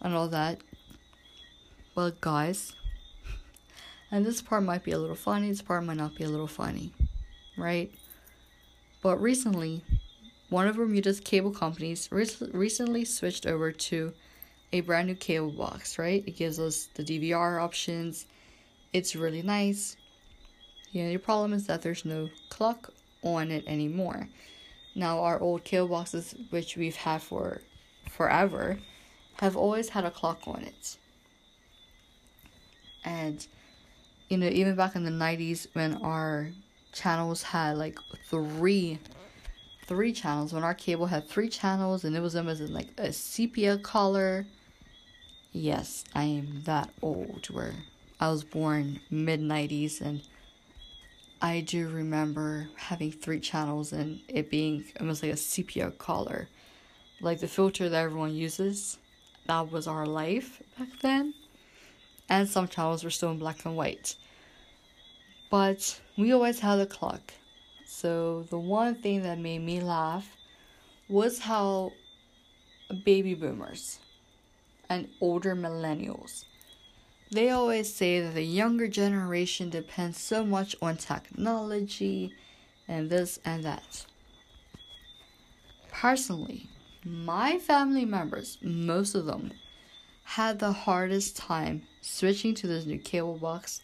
and 0.00 0.14
all 0.14 0.28
that. 0.28 0.60
Well, 1.94 2.12
guys, 2.20 2.74
and 4.10 4.26
this 4.26 4.42
part 4.42 4.62
might 4.62 4.84
be 4.84 4.92
a 4.92 4.98
little 4.98 5.16
funny, 5.16 5.48
this 5.48 5.62
part 5.62 5.84
might 5.84 5.96
not 5.96 6.14
be 6.14 6.24
a 6.24 6.28
little 6.28 6.46
funny, 6.46 6.92
right? 7.56 7.90
But 9.02 9.20
recently, 9.20 9.82
one 10.50 10.68
of 10.68 10.76
Bermuda's 10.76 11.18
cable 11.18 11.50
companies 11.50 12.08
re- 12.12 12.28
recently 12.52 13.04
switched 13.04 13.46
over 13.46 13.72
to 13.72 14.12
a 14.72 14.80
brand 14.80 15.08
new 15.08 15.14
cable 15.14 15.50
box, 15.50 15.98
right? 15.98 16.24
It 16.26 16.36
gives 16.36 16.58
us 16.58 16.88
the 16.94 17.04
DVR 17.04 17.60
options. 17.60 18.26
It's 18.92 19.14
really 19.14 19.42
nice. 19.42 19.96
The 20.92 21.02
only 21.02 21.18
problem 21.18 21.52
is 21.52 21.66
that 21.66 21.82
there's 21.82 22.04
no 22.04 22.28
clock 22.48 22.92
on 23.22 23.50
it 23.50 23.64
anymore. 23.66 24.28
Now, 24.94 25.20
our 25.20 25.40
old 25.40 25.64
cable 25.64 25.88
boxes, 25.88 26.34
which 26.50 26.76
we've 26.76 26.96
had 26.96 27.22
for 27.22 27.62
forever, 28.10 28.78
have 29.40 29.56
always 29.56 29.88
had 29.88 30.04
a 30.04 30.10
clock 30.10 30.42
on 30.46 30.62
it. 30.62 30.98
And, 33.04 33.46
you 34.28 34.36
know, 34.36 34.48
even 34.48 34.76
back 34.76 34.94
in 34.94 35.04
the 35.04 35.10
90s 35.10 35.66
when 35.72 35.94
our 36.02 36.50
channels 36.92 37.42
had 37.42 37.78
like 37.78 37.98
three 38.28 38.98
three 39.86 40.12
channels 40.12 40.52
when 40.52 40.62
our 40.62 40.74
cable 40.74 41.06
had 41.06 41.26
three 41.28 41.48
channels 41.48 42.04
and 42.04 42.14
it 42.14 42.20
was 42.20 42.36
as 42.36 42.60
in 42.60 42.72
like 42.72 42.88
a 42.98 43.12
sepia 43.12 43.76
color 43.78 44.46
Yes, 45.54 46.04
I 46.14 46.24
am 46.24 46.62
that 46.64 46.88
old 47.02 47.50
where 47.50 47.74
I 48.18 48.30
was 48.30 48.42
born 48.42 49.00
mid 49.10 49.38
90s 49.38 50.00
and 50.00 50.22
I 51.42 51.60
do 51.60 51.90
remember 51.90 52.70
having 52.76 53.12
three 53.12 53.38
channels 53.38 53.92
and 53.92 54.20
it 54.28 54.50
being 54.50 54.84
almost 54.98 55.22
like 55.22 55.32
a 55.32 55.36
sepia 55.36 55.90
color. 55.90 56.48
Like 57.20 57.40
the 57.40 57.48
filter 57.48 57.90
that 57.90 58.04
everyone 58.04 58.34
uses. 58.34 58.96
That 59.46 59.70
was 59.70 59.86
our 59.86 60.06
life 60.06 60.62
back 60.78 60.88
then. 61.02 61.34
And 62.30 62.48
some 62.48 62.66
channels 62.66 63.04
were 63.04 63.10
still 63.10 63.32
in 63.32 63.38
black 63.38 63.66
and 63.66 63.76
white. 63.76 64.16
But 65.50 66.00
we 66.16 66.32
always 66.32 66.60
had 66.60 66.78
a 66.78 66.86
clock. 66.86 67.34
So 67.84 68.44
the 68.44 68.58
one 68.58 68.94
thing 68.94 69.22
that 69.24 69.38
made 69.38 69.60
me 69.60 69.82
laugh 69.82 70.34
was 71.10 71.40
how 71.40 71.92
baby 73.04 73.34
boomers 73.34 73.98
and 74.88 75.08
older 75.20 75.54
millennials. 75.54 76.44
They 77.30 77.48
always 77.50 77.92
say 77.92 78.20
that 78.20 78.34
the 78.34 78.42
younger 78.42 78.88
generation 78.88 79.70
depends 79.70 80.18
so 80.18 80.44
much 80.44 80.76
on 80.82 80.96
technology 80.96 82.34
and 82.86 83.08
this 83.08 83.38
and 83.44 83.64
that. 83.64 84.04
Personally, 85.90 86.68
my 87.04 87.58
family 87.58 88.04
members, 88.04 88.58
most 88.62 89.14
of 89.14 89.24
them, 89.26 89.52
had 90.24 90.58
the 90.58 90.72
hardest 90.72 91.36
time 91.36 91.82
switching 92.00 92.54
to 92.54 92.66
this 92.66 92.86
new 92.86 92.98
cable 92.98 93.38
box 93.38 93.80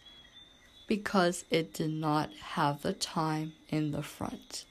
because 0.86 1.44
it 1.50 1.74
did 1.74 1.90
not 1.90 2.30
have 2.34 2.82
the 2.82 2.92
time 2.92 3.52
in 3.68 3.92
the 3.92 4.02
front. 4.02 4.64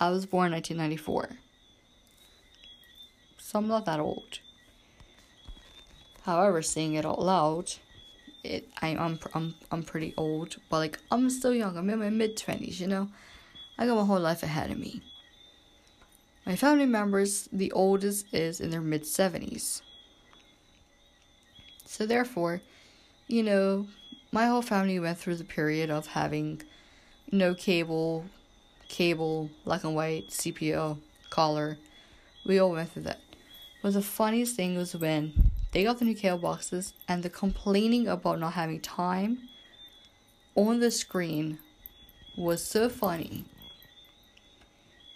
I 0.00 0.10
was 0.10 0.26
born 0.26 0.46
in 0.46 0.52
1994. 0.54 1.38
So 3.52 3.58
I'm 3.58 3.68
not 3.68 3.84
that 3.84 4.00
old. 4.00 4.38
However, 6.22 6.62
saying 6.62 6.94
it 6.94 7.04
out 7.04 7.20
loud, 7.20 7.74
it 8.42 8.66
I, 8.80 8.96
I'm 8.96 9.18
I'm 9.34 9.54
I'm 9.70 9.82
pretty 9.82 10.14
old, 10.16 10.56
but 10.70 10.78
like 10.78 10.98
I'm 11.10 11.28
still 11.28 11.54
young. 11.54 11.76
I'm 11.76 11.90
in 11.90 11.98
my 11.98 12.08
mid 12.08 12.38
twenties, 12.38 12.80
you 12.80 12.86
know. 12.86 13.10
I 13.76 13.86
got 13.86 13.96
my 13.96 14.06
whole 14.06 14.20
life 14.20 14.42
ahead 14.42 14.70
of 14.70 14.78
me. 14.78 15.02
My 16.46 16.56
family 16.56 16.86
members, 16.86 17.46
the 17.52 17.70
oldest 17.72 18.32
is 18.32 18.58
in 18.58 18.70
their 18.70 18.80
mid 18.80 19.04
seventies. 19.04 19.82
So 21.84 22.06
therefore, 22.06 22.62
you 23.26 23.42
know, 23.42 23.86
my 24.32 24.46
whole 24.46 24.62
family 24.62 24.98
went 24.98 25.18
through 25.18 25.36
the 25.36 25.44
period 25.44 25.90
of 25.90 26.06
having 26.06 26.62
no 27.30 27.52
cable, 27.54 28.24
cable, 28.88 29.50
black 29.66 29.84
and 29.84 29.94
white, 29.94 30.32
sepia, 30.32 30.96
color. 31.28 31.76
We 32.46 32.58
all 32.58 32.72
went 32.72 32.90
through 32.92 33.02
that. 33.02 33.18
But 33.82 33.94
the 33.94 34.02
funniest 34.02 34.54
thing 34.54 34.76
was 34.76 34.94
when 34.94 35.50
they 35.72 35.82
got 35.82 35.98
the 35.98 36.04
new 36.04 36.14
cable 36.14 36.38
boxes 36.38 36.94
and 37.08 37.22
the 37.22 37.30
complaining 37.30 38.06
about 38.06 38.38
not 38.38 38.52
having 38.52 38.80
time 38.80 39.48
on 40.54 40.78
the 40.78 40.90
screen 40.90 41.58
was 42.36 42.64
so 42.64 42.88
funny 42.88 43.44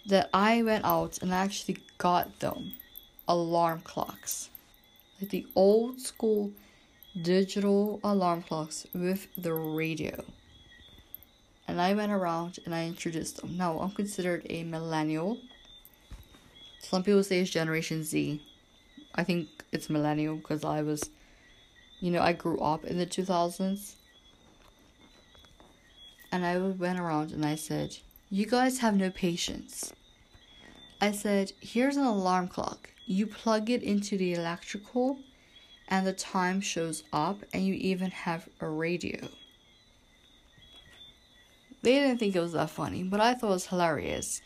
that 0.05 0.29
I 0.33 0.63
went 0.63 0.83
out 0.83 1.21
and 1.21 1.33
actually 1.33 1.77
got 1.97 2.39
them 2.39 2.73
alarm 3.27 3.81
clocks. 3.81 4.49
Like 5.19 5.29
the 5.29 5.47
old 5.55 5.99
school 6.01 6.51
digital 7.21 7.99
alarm 8.03 8.43
clocks 8.43 8.85
with 8.93 9.27
the 9.37 9.53
radio. 9.53 10.23
And 11.67 11.81
I 11.81 11.93
went 11.93 12.11
around 12.11 12.59
and 12.65 12.73
I 12.73 12.85
introduced 12.85 13.41
them. 13.41 13.57
Now, 13.57 13.79
I'm 13.79 13.91
considered 13.91 14.45
a 14.49 14.63
millennial. 14.63 15.37
Some 16.79 17.03
people 17.03 17.23
say 17.23 17.39
it's 17.39 17.49
Generation 17.49 18.03
Z. 18.03 18.41
I 19.17 19.23
think 19.23 19.49
it's 19.71 19.89
millennial 19.89 20.35
because 20.35 20.63
I 20.63 20.83
was, 20.83 21.09
you 21.99 22.11
know, 22.11 22.21
I 22.21 22.33
grew 22.33 22.59
up 22.59 22.85
in 22.85 22.99
the 22.99 23.05
2000s. 23.05 23.95
And 26.31 26.45
I 26.45 26.57
went 26.59 26.99
around 26.99 27.31
and 27.31 27.45
I 27.45 27.55
said, 27.55 27.97
You 28.29 28.45
guys 28.45 28.79
have 28.79 28.95
no 28.95 29.09
patience. 29.09 29.91
I 31.01 31.11
said, 31.11 31.53
Here's 31.59 31.97
an 31.97 32.05
alarm 32.05 32.47
clock. 32.47 32.91
You 33.05 33.25
plug 33.25 33.69
it 33.69 33.81
into 33.81 34.17
the 34.17 34.33
electrical, 34.33 35.19
and 35.87 36.05
the 36.05 36.13
time 36.13 36.59
shows 36.59 37.03
up, 37.13 37.43
and 37.53 37.65
you 37.65 37.73
even 37.75 38.11
have 38.11 38.49
a 38.59 38.67
radio. 38.67 39.29
They 41.81 41.93
didn't 41.93 42.17
think 42.17 42.35
it 42.35 42.41
was 42.41 42.51
that 42.51 42.69
funny, 42.69 43.03
but 43.03 43.21
I 43.21 43.33
thought 43.33 43.47
it 43.47 43.51
was 43.51 43.67
hilarious 43.67 44.41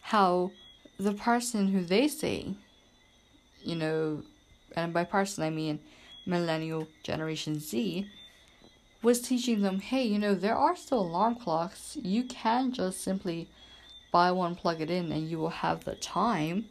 how 0.00 0.50
the 0.98 1.14
person 1.14 1.68
who 1.68 1.84
they 1.84 2.08
say 2.08 2.56
you 3.62 3.76
know, 3.76 4.22
and 4.76 4.92
by 4.92 5.04
person 5.04 5.44
I 5.44 5.50
mean 5.50 5.80
millennial 6.26 6.88
generation 7.02 7.60
Z, 7.60 8.08
was 9.02 9.20
teaching 9.20 9.62
them, 9.62 9.80
hey, 9.80 10.04
you 10.04 10.18
know, 10.18 10.34
there 10.34 10.56
are 10.56 10.76
still 10.76 11.00
alarm 11.00 11.36
clocks. 11.36 11.96
You 12.00 12.24
can 12.24 12.72
just 12.72 13.02
simply 13.02 13.48
buy 14.12 14.30
one, 14.30 14.54
plug 14.54 14.80
it 14.80 14.90
in, 14.90 15.10
and 15.10 15.28
you 15.28 15.38
will 15.38 15.50
have 15.50 15.84
the 15.84 15.94
time. 15.94 16.66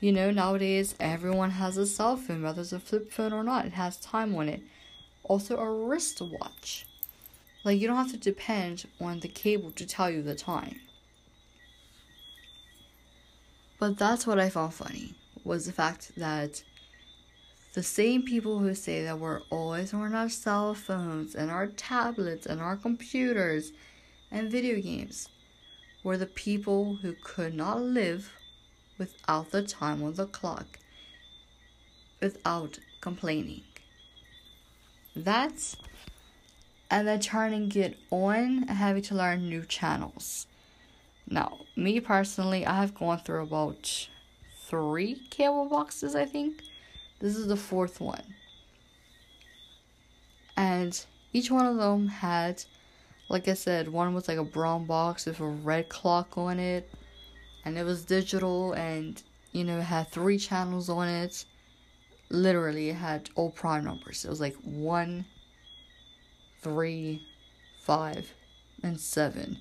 You 0.00 0.12
know, 0.12 0.30
nowadays 0.30 0.94
everyone 1.00 1.50
has 1.50 1.76
a 1.76 1.86
cell 1.86 2.16
phone, 2.16 2.42
whether 2.42 2.60
it's 2.60 2.72
a 2.72 2.78
flip 2.78 3.10
phone 3.10 3.32
or 3.32 3.42
not, 3.42 3.66
it 3.66 3.72
has 3.72 3.96
time 3.96 4.34
on 4.36 4.48
it. 4.48 4.62
Also, 5.24 5.56
a 5.56 5.70
wristwatch. 5.70 6.86
Like, 7.64 7.80
you 7.80 7.88
don't 7.88 7.96
have 7.96 8.12
to 8.12 8.18
depend 8.18 8.84
on 9.00 9.20
the 9.20 9.28
cable 9.28 9.70
to 9.72 9.86
tell 9.86 10.10
you 10.10 10.22
the 10.22 10.34
time. 10.34 10.80
But 13.78 13.98
that's 13.98 14.26
what 14.26 14.38
I 14.38 14.50
found 14.50 14.74
funny 14.74 15.14
was 15.44 15.66
the 15.66 15.72
fact 15.72 16.12
that 16.16 16.62
the 17.74 17.82
same 17.82 18.22
people 18.22 18.58
who 18.58 18.74
say 18.74 19.04
that 19.04 19.18
we're 19.18 19.42
always 19.50 19.92
on 19.92 20.14
our 20.14 20.28
cell 20.28 20.74
phones 20.74 21.34
and 21.34 21.50
our 21.50 21.66
tablets 21.66 22.46
and 22.46 22.60
our 22.60 22.76
computers 22.76 23.72
and 24.30 24.50
video 24.50 24.80
games 24.80 25.28
were 26.02 26.16
the 26.16 26.26
people 26.26 26.96
who 26.96 27.14
could 27.22 27.54
not 27.54 27.82
live 27.82 28.32
without 28.98 29.50
the 29.50 29.62
time 29.62 30.02
on 30.02 30.14
the 30.14 30.26
clock, 30.26 30.78
without 32.20 32.78
complaining. 33.00 33.62
That's 35.16 35.76
and 36.90 37.08
then 37.08 37.18
trying 37.20 37.50
to 37.50 37.66
get 37.66 37.96
on 38.10 38.66
and 38.68 38.70
having 38.70 39.02
to 39.02 39.14
learn 39.14 39.48
new 39.48 39.64
channels. 39.64 40.46
Now, 41.28 41.60
me 41.74 41.98
personally, 41.98 42.64
I 42.66 42.76
have 42.76 42.94
gone 42.94 43.18
through 43.18 43.42
about 43.42 44.08
three 44.66 45.14
cable 45.30 45.68
boxes, 45.68 46.14
I 46.14 46.24
think. 46.24 46.62
This 47.20 47.36
is 47.36 47.46
the 47.46 47.56
fourth 47.56 48.00
one. 48.00 48.34
And 50.56 51.04
each 51.32 51.50
one 51.50 51.66
of 51.66 51.76
them 51.76 52.08
had, 52.08 52.62
like 53.28 53.48
I 53.48 53.54
said, 53.54 53.88
one 53.88 54.14
was 54.14 54.28
like 54.28 54.38
a 54.38 54.44
brown 54.44 54.86
box 54.86 55.26
with 55.26 55.40
a 55.40 55.46
red 55.46 55.88
clock 55.88 56.38
on 56.38 56.58
it. 56.58 56.90
And 57.64 57.78
it 57.78 57.84
was 57.84 58.04
digital 58.04 58.72
and, 58.72 59.22
you 59.52 59.64
know, 59.64 59.78
it 59.78 59.84
had 59.84 60.08
three 60.08 60.38
channels 60.38 60.88
on 60.88 61.08
it. 61.08 61.44
Literally, 62.30 62.90
it 62.90 62.96
had 62.96 63.30
all 63.34 63.50
prime 63.50 63.84
numbers. 63.84 64.24
It 64.24 64.30
was 64.30 64.40
like 64.40 64.56
one, 64.62 65.24
three, 66.62 67.26
five, 67.80 68.32
and 68.82 69.00
seven. 69.00 69.58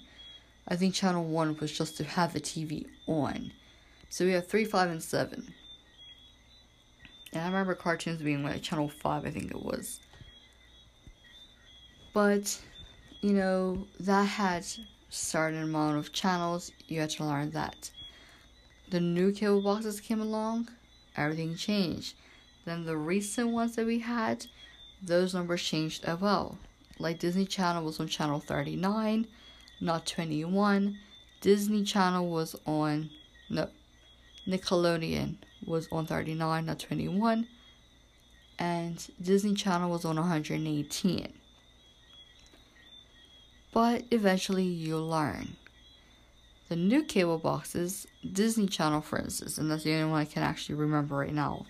I 0.67 0.75
think 0.75 0.95
channel 0.95 1.25
one 1.25 1.57
was 1.57 1.71
just 1.71 1.97
to 1.97 2.03
have 2.03 2.33
the 2.33 2.41
TV 2.41 2.87
on. 3.07 3.51
So 4.13 4.26
we 4.26 4.34
have 4.34 4.45
3, 4.45 4.65
5, 4.65 4.91
and 4.91 5.02
7. 5.02 5.54
And 7.34 7.41
I 7.41 7.47
remember 7.47 7.73
cartoons 7.73 8.21
being 8.21 8.43
like 8.43 8.62
channel 8.62 8.88
5, 8.88 9.26
I 9.26 9.32
think 9.32 9.49
it 9.49 9.65
was. 9.65 10.02
But, 12.13 12.62
you 13.21 13.32
know, 13.32 13.88
that 14.02 14.26
had 14.26 14.67
certain 15.10 15.63
amount 15.63 15.97
of 15.97 16.13
channels. 16.13 16.71
You 16.88 16.99
had 16.99 17.10
to 17.10 17.26
learn 17.26 17.49
that. 17.54 17.89
The 18.91 18.99
new 18.99 19.32
cable 19.32 19.63
boxes 19.63 19.99
came 19.99 20.21
along, 20.21 20.69
everything 21.17 21.56
changed. 21.56 22.13
Then 22.65 22.86
the 22.86 22.97
recent 22.97 23.49
ones 23.49 23.76
that 23.78 23.88
we 23.88 23.97
had, 23.97 24.45
those 25.02 25.34
numbers 25.34 25.63
changed 25.63 26.06
as 26.06 26.21
well. 26.21 26.60
Like 26.99 27.17
Disney 27.17 27.47
Channel 27.47 27.84
was 27.84 27.99
on 27.99 28.08
channel 28.08 28.39
39, 28.39 29.26
not 29.82 30.06
21. 30.06 30.99
Disney 31.41 31.84
Channel 31.84 32.30
was 32.30 32.56
on 32.67 33.10
no 33.49 33.69
Nickelodeon 34.47 35.36
was 35.65 35.88
on 35.91 36.06
39, 36.06 36.65
not 36.65 36.79
21, 36.79 37.47
and 38.60 39.08
Disney 39.21 39.53
Channel 39.53 39.89
was 39.89 40.06
on 40.06 40.17
118. 40.17 41.34
But 43.71 44.03
eventually 44.12 44.63
you'll 44.63 45.08
learn. 45.08 45.56
The 46.69 46.75
new 46.75 47.03
cable 47.03 47.38
boxes, 47.38 48.08
Disney 48.32 48.67
Channel 48.67 49.01
for 49.01 49.19
instance, 49.19 49.58
and 49.58 49.69
that's 49.69 49.84
the 49.84 49.93
only 49.93 50.12
one 50.12 50.21
I 50.21 50.25
can 50.25 50.43
actually 50.43 50.75
remember 50.75 51.15
right 51.15 51.34
now. 51.34 51.65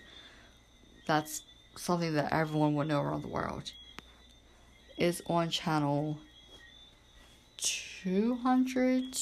That's 1.06 1.42
something 1.76 2.14
that 2.14 2.32
everyone 2.32 2.74
would 2.74 2.88
know 2.88 3.00
around 3.00 3.22
the 3.22 3.28
world. 3.28 3.72
Is 4.96 5.22
on 5.26 5.50
channel 5.50 6.18
200, 7.56 9.18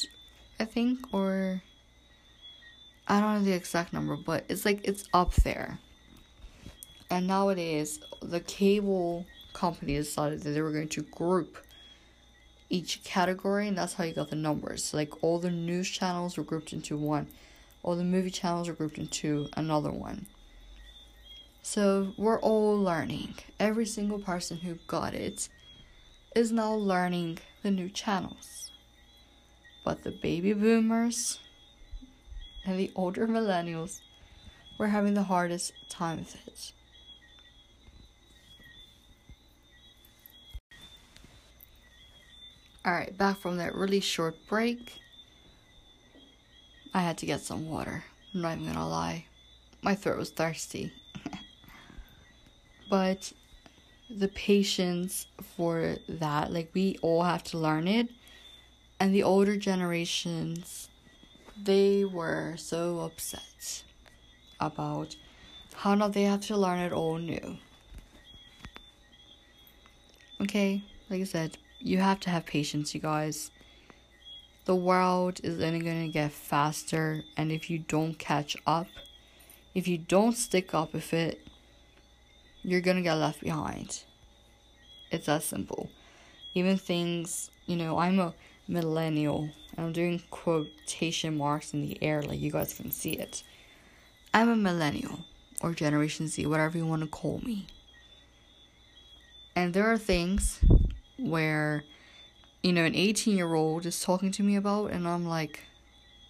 I 0.60 0.64
think, 0.64 1.14
or 1.14 1.62
I 3.08 3.20
don't 3.20 3.34
know 3.34 3.44
the 3.44 3.52
exact 3.52 3.92
number, 3.92 4.16
but 4.16 4.44
it's 4.48 4.64
like 4.64 4.80
it's 4.84 5.04
up 5.12 5.34
there. 5.34 5.78
And 7.10 7.26
nowadays, 7.26 8.00
the 8.22 8.40
cable 8.40 9.26
company 9.52 9.96
decided 9.96 10.42
that 10.42 10.50
they 10.50 10.62
were 10.62 10.72
going 10.72 10.88
to 10.88 11.02
group 11.02 11.58
each 12.70 13.04
category, 13.04 13.68
and 13.68 13.76
that's 13.76 13.94
how 13.94 14.04
you 14.04 14.14
got 14.14 14.30
the 14.30 14.36
numbers. 14.36 14.84
So 14.84 14.96
like 14.96 15.22
all 15.22 15.38
the 15.38 15.50
news 15.50 15.90
channels 15.90 16.38
were 16.38 16.44
grouped 16.44 16.72
into 16.72 16.96
one, 16.96 17.26
all 17.82 17.96
the 17.96 18.04
movie 18.04 18.30
channels 18.30 18.68
were 18.68 18.74
grouped 18.74 18.98
into 18.98 19.48
another 19.56 19.90
one. 19.90 20.26
So 21.62 22.12
we're 22.16 22.40
all 22.40 22.80
learning. 22.80 23.34
Every 23.60 23.86
single 23.86 24.18
person 24.18 24.56
who 24.58 24.76
got 24.86 25.14
it 25.14 25.48
is 26.34 26.50
now 26.50 26.72
learning 26.72 27.38
the 27.62 27.70
new 27.70 27.88
channels. 27.88 28.72
But 29.84 30.02
the 30.02 30.10
baby 30.10 30.52
boomers, 30.54 31.38
and 32.64 32.78
the 32.78 32.92
older 32.94 33.26
millennials 33.26 34.00
were 34.78 34.88
having 34.88 35.14
the 35.14 35.24
hardest 35.24 35.72
time 35.88 36.18
with 36.18 36.36
it. 36.46 36.72
Alright, 42.84 43.16
back 43.16 43.38
from 43.38 43.58
that 43.58 43.74
really 43.74 44.00
short 44.00 44.34
break. 44.48 44.98
I 46.92 47.00
had 47.00 47.16
to 47.18 47.26
get 47.26 47.40
some 47.40 47.68
water. 47.68 48.04
I'm 48.34 48.40
not 48.40 48.58
even 48.58 48.72
gonna 48.72 48.88
lie. 48.88 49.26
My 49.82 49.94
throat 49.94 50.18
was 50.18 50.30
thirsty. 50.30 50.92
but 52.90 53.32
the 54.10 54.28
patience 54.28 55.26
for 55.56 55.96
that, 56.08 56.52
like, 56.52 56.70
we 56.74 56.98
all 57.02 57.22
have 57.22 57.44
to 57.44 57.58
learn 57.58 57.86
it. 57.86 58.08
And 58.98 59.14
the 59.14 59.22
older 59.22 59.56
generations 59.56 60.88
they 61.64 62.04
were 62.04 62.54
so 62.56 63.00
upset 63.00 63.84
about 64.58 65.16
how 65.74 65.94
now 65.94 66.08
they 66.08 66.22
have 66.24 66.40
to 66.42 66.56
learn 66.56 66.78
it 66.78 66.92
all 66.92 67.18
new. 67.18 67.58
Okay, 70.40 70.82
like 71.08 71.20
I 71.20 71.24
said, 71.24 71.58
you 71.78 71.98
have 71.98 72.20
to 72.20 72.30
have 72.30 72.46
patience, 72.46 72.94
you 72.94 73.00
guys. 73.00 73.50
The 74.64 74.74
world 74.76 75.40
is 75.42 75.60
only 75.60 75.80
going 75.80 76.06
to 76.06 76.12
get 76.12 76.32
faster, 76.32 77.22
and 77.36 77.50
if 77.50 77.68
you 77.70 77.78
don't 77.78 78.18
catch 78.18 78.56
up, 78.66 78.86
if 79.74 79.88
you 79.88 79.98
don't 79.98 80.36
stick 80.36 80.74
up 80.74 80.92
with 80.92 81.12
it, 81.12 81.46
you're 82.62 82.80
going 82.80 82.96
to 82.96 83.02
get 83.02 83.14
left 83.14 83.40
behind. 83.40 84.04
It's 85.10 85.26
that 85.26 85.42
simple. 85.42 85.90
Even 86.54 86.76
things, 86.76 87.50
you 87.66 87.76
know, 87.76 87.98
I'm 87.98 88.18
a 88.18 88.34
millennial, 88.68 89.50
and 89.76 89.86
I'm 89.86 89.92
doing 89.92 90.22
quotation 90.30 91.36
marks 91.36 91.72
in 91.72 91.82
the 91.82 92.02
air 92.02 92.22
like 92.22 92.40
you 92.40 92.50
guys 92.50 92.74
can 92.74 92.90
see 92.90 93.12
it. 93.12 93.42
I'm 94.34 94.48
a 94.48 94.56
millennial, 94.56 95.20
or 95.60 95.72
Generation 95.72 96.28
Z, 96.28 96.46
whatever 96.46 96.78
you 96.78 96.86
want 96.86 97.02
to 97.02 97.08
call 97.08 97.40
me. 97.44 97.66
And 99.54 99.74
there 99.74 99.90
are 99.92 99.98
things 99.98 100.60
where, 101.18 101.84
you 102.62 102.72
know, 102.72 102.84
an 102.84 102.94
18 102.94 103.36
year 103.36 103.54
old 103.54 103.84
is 103.86 104.00
talking 104.00 104.30
to 104.32 104.42
me 104.42 104.56
about, 104.56 104.90
and 104.90 105.06
I'm 105.06 105.26
like, 105.26 105.60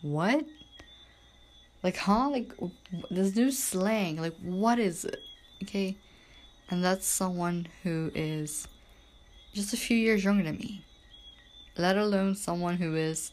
what? 0.03 0.45
Like, 1.83 1.97
huh? 1.97 2.31
Like, 2.31 2.53
this 3.11 3.35
new 3.35 3.51
slang. 3.51 4.17
Like, 4.17 4.37
what 4.41 4.79
is 4.79 5.05
it? 5.05 5.21
Okay? 5.63 5.97
And 6.71 6.83
that's 6.83 7.07
someone 7.07 7.69
who 7.83 8.11
is 8.15 8.67
just 9.53 9.73
a 9.73 9.77
few 9.77 9.97
years 9.97 10.25
younger 10.25 10.45
than 10.45 10.57
me. 10.57 10.85
Let 11.77 11.97
alone 11.97 12.35
someone 12.35 12.77
who 12.77 12.95
is, 12.95 13.33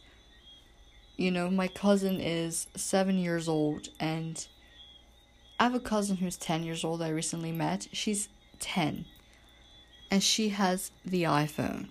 you 1.17 1.31
know, 1.31 1.49
my 1.49 1.67
cousin 1.67 2.19
is 2.19 2.67
seven 2.75 3.17
years 3.17 3.47
old, 3.47 3.89
and 3.99 4.47
I 5.59 5.63
have 5.63 5.75
a 5.75 5.79
cousin 5.79 6.17
who's 6.17 6.37
10 6.37 6.63
years 6.63 6.83
old 6.85 7.01
I 7.01 7.09
recently 7.09 7.51
met. 7.51 7.87
She's 7.91 8.29
10 8.59 9.05
and 10.11 10.23
she 10.23 10.49
has 10.49 10.91
the 11.05 11.23
iPhone. 11.23 11.89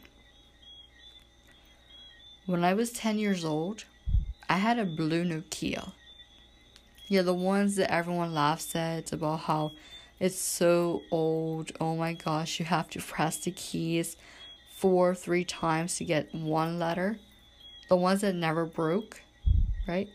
When 2.46 2.64
I 2.64 2.74
was 2.74 2.90
10 2.92 3.18
years 3.18 3.44
old, 3.44 3.84
I 4.48 4.56
had 4.56 4.78
a 4.78 4.86
blue 4.86 5.24
Nokia. 5.24 5.92
Yeah, 7.06 7.22
the 7.22 7.34
ones 7.34 7.76
that 7.76 7.92
everyone 7.92 8.34
laughs 8.34 8.74
at 8.74 9.12
about 9.12 9.40
how 9.40 9.72
it's 10.18 10.38
so 10.38 11.02
old. 11.10 11.72
Oh 11.80 11.94
my 11.94 12.14
gosh, 12.14 12.58
you 12.58 12.66
have 12.66 12.88
to 12.90 13.00
press 13.00 13.36
the 13.36 13.50
keys 13.50 14.16
four, 14.78 15.14
three 15.14 15.44
times 15.44 15.96
to 15.96 16.04
get 16.04 16.32
one 16.34 16.78
letter. 16.78 17.18
The 17.88 17.96
ones 17.96 18.20
that 18.20 18.34
never 18.34 18.64
broke, 18.64 19.22
right? 19.86 20.08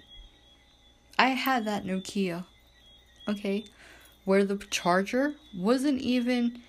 I 1.17 1.29
had 1.29 1.65
that 1.65 1.85
Nokia, 1.85 2.45
okay, 3.27 3.65
where 4.25 4.45
the 4.45 4.57
charger 4.69 5.33
wasn't 5.55 6.01
even 6.01 6.61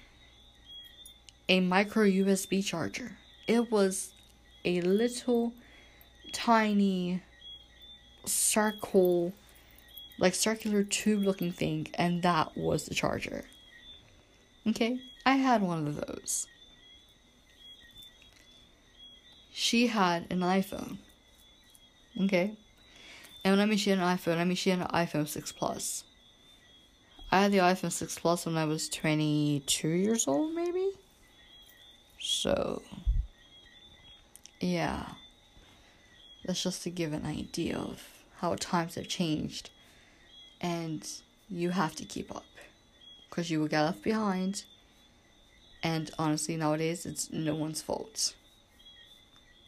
a 1.49 1.61
micro 1.61 2.05
USB 2.05 2.65
charger. 2.65 3.13
It 3.47 3.71
was 3.71 4.13
a 4.65 4.81
little 4.81 5.53
tiny 6.33 7.23
circle, 8.25 9.35
like 10.19 10.35
circular 10.35 10.83
tube 10.83 11.23
looking 11.23 11.53
thing, 11.53 11.89
and 11.95 12.23
that 12.23 12.57
was 12.57 12.87
the 12.87 12.95
charger. 12.95 13.45
Okay, 14.67 15.01
I 15.27 15.37
had 15.37 15.63
one 15.63 15.87
of 15.87 15.97
those. 15.97 16.47
She 19.57 19.87
had 19.87 20.27
an 20.31 20.41
iPhone. 20.41 20.99
Okay, 22.21 22.57
and 23.45 23.53
when 23.53 23.61
I 23.61 23.67
mean 23.67 23.79
she 23.79 23.91
had 23.91 24.01
an 24.01 24.05
iPhone, 24.05 24.39
I 24.39 24.45
mean 24.45 24.57
she 24.57 24.71
had 24.71 24.81
an 24.81 24.89
iPhone 24.89 25.29
6 25.29 25.53
Plus. 25.53 26.03
I 27.31 27.43
had 27.43 27.53
the 27.53 27.59
iPhone 27.59 27.93
6 27.93 28.19
Plus 28.19 28.47
when 28.47 28.57
I 28.57 28.65
was 28.65 28.89
22 28.89 29.89
years 29.89 30.27
old, 30.27 30.55
maybe? 30.55 30.91
So, 32.19 32.83
yeah, 34.61 35.05
that's 36.45 36.65
just 36.65 36.83
to 36.83 36.91
give 36.91 37.13
an 37.13 37.25
idea 37.25 37.79
of 37.79 38.03
how 38.39 38.57
times 38.57 38.97
have 38.97 39.07
changed, 39.07 39.71
and 40.61 41.09
you 41.49 41.71
have 41.71 41.95
to 41.95 42.05
keep 42.05 42.35
up 42.35 42.45
because 43.31 43.53
you 43.53 43.61
will 43.61 43.69
get 43.69 43.83
left 43.83 44.03
behind. 44.03 44.65
And 45.81 46.11
honestly, 46.19 46.57
nowadays, 46.57 47.07
it's 47.07 47.31
no 47.31 47.55
one's 47.55 47.83
fault. 47.83 48.35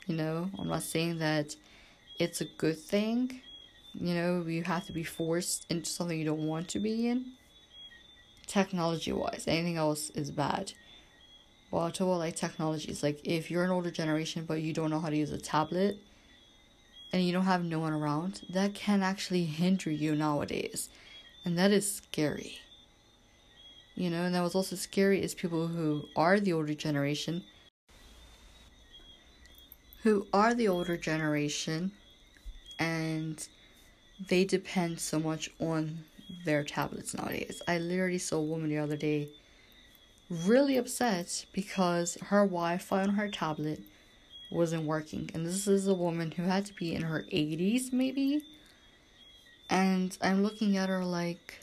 You 0.07 0.16
know, 0.16 0.51
I'm 0.59 0.69
not 0.69 0.83
saying 0.83 1.19
that 1.19 1.55
it's 2.19 2.40
a 2.40 2.45
good 2.45 2.79
thing. 2.79 3.40
You 3.95 4.14
know, 4.14 4.45
you 4.47 4.62
have 4.62 4.87
to 4.87 4.92
be 4.92 5.05
forced 5.05 5.66
into 5.71 5.90
something 5.90 6.19
you 6.19 6.25
don't 6.25 6.47
want 6.47 6.69
to 6.69 6.79
be 6.79 7.09
in. 7.09 7.33
Technology 8.47 9.12
wise, 9.12 9.45
anything 9.49 9.77
else 9.77 10.11
is 10.11 10.31
bad 10.31 10.73
well 11.71 11.90
to 11.90 12.05
all 12.05 12.19
like 12.19 12.37
technologies 12.37 13.03
like 13.03 13.21
if 13.25 13.51
you're 13.51 13.64
an 13.64 13.71
older 13.71 13.90
generation 13.90 14.45
but 14.47 14.62
you 14.62 14.73
don't 14.73 14.90
know 14.90 15.01
how 15.01 15.11
to 15.11 15.16
use 15.16 15.33
a 15.33 15.38
tablet 15.38 15.99
and 17.12 17.25
you 17.25 17.33
don't 17.33 17.45
have 17.45 17.64
no 17.64 17.79
one 17.79 17.92
around 17.92 18.42
that 18.49 18.75
can 18.75 19.03
actually 19.03 19.45
hinder 19.45 19.90
you 19.90 20.14
nowadays 20.14 20.88
and 21.45 21.59
that 21.59 21.71
is 21.71 21.97
scary 21.97 22.59
you 23.95 24.09
know 24.11 24.23
and 24.23 24.35
that 24.35 24.42
was 24.42 24.55
also 24.55 24.77
scary 24.77 25.23
is 25.23 25.35
people 25.35 25.66
who 25.66 26.05
are 26.14 26.38
the 26.38 26.53
older 26.53 26.75
generation 26.75 27.42
who 30.07 30.27
are 30.33 30.55
the 30.55 30.69
older 30.69 30.97
generation 30.97 31.90
and 32.79 33.49
they 34.29 34.45
depend 34.45 35.01
so 35.01 35.19
much 35.19 35.51
on 35.59 36.05
their 36.45 36.62
tablets 36.62 37.14
nowadays 37.14 37.61
i 37.66 37.79
literally 37.79 38.19
saw 38.19 38.37
a 38.37 38.42
woman 38.42 38.69
the 38.69 38.79
other 38.79 38.97
day 38.97 39.29
really 40.31 40.77
upset 40.77 41.45
because 41.53 42.16
her 42.27 42.45
Wi 42.45 42.79
Fi 42.79 43.03
on 43.03 43.11
her 43.11 43.29
tablet 43.29 43.81
wasn't 44.51 44.85
working. 44.85 45.31
And 45.35 45.47
this 45.47 45.66
is 45.66 45.87
a 45.87 45.95
woman 45.95 46.33
who 46.33 46.45
had 46.45 46.66
to 46.66 46.75
be 46.75 46.95
in 46.95 47.03
her 47.03 47.25
80s, 47.33 47.92
maybe. 47.92 48.42
And 49.71 50.16
I'm 50.23 50.42
looking 50.42 50.77
at 50.77 50.88
her 50.88 51.05
like. 51.05 51.61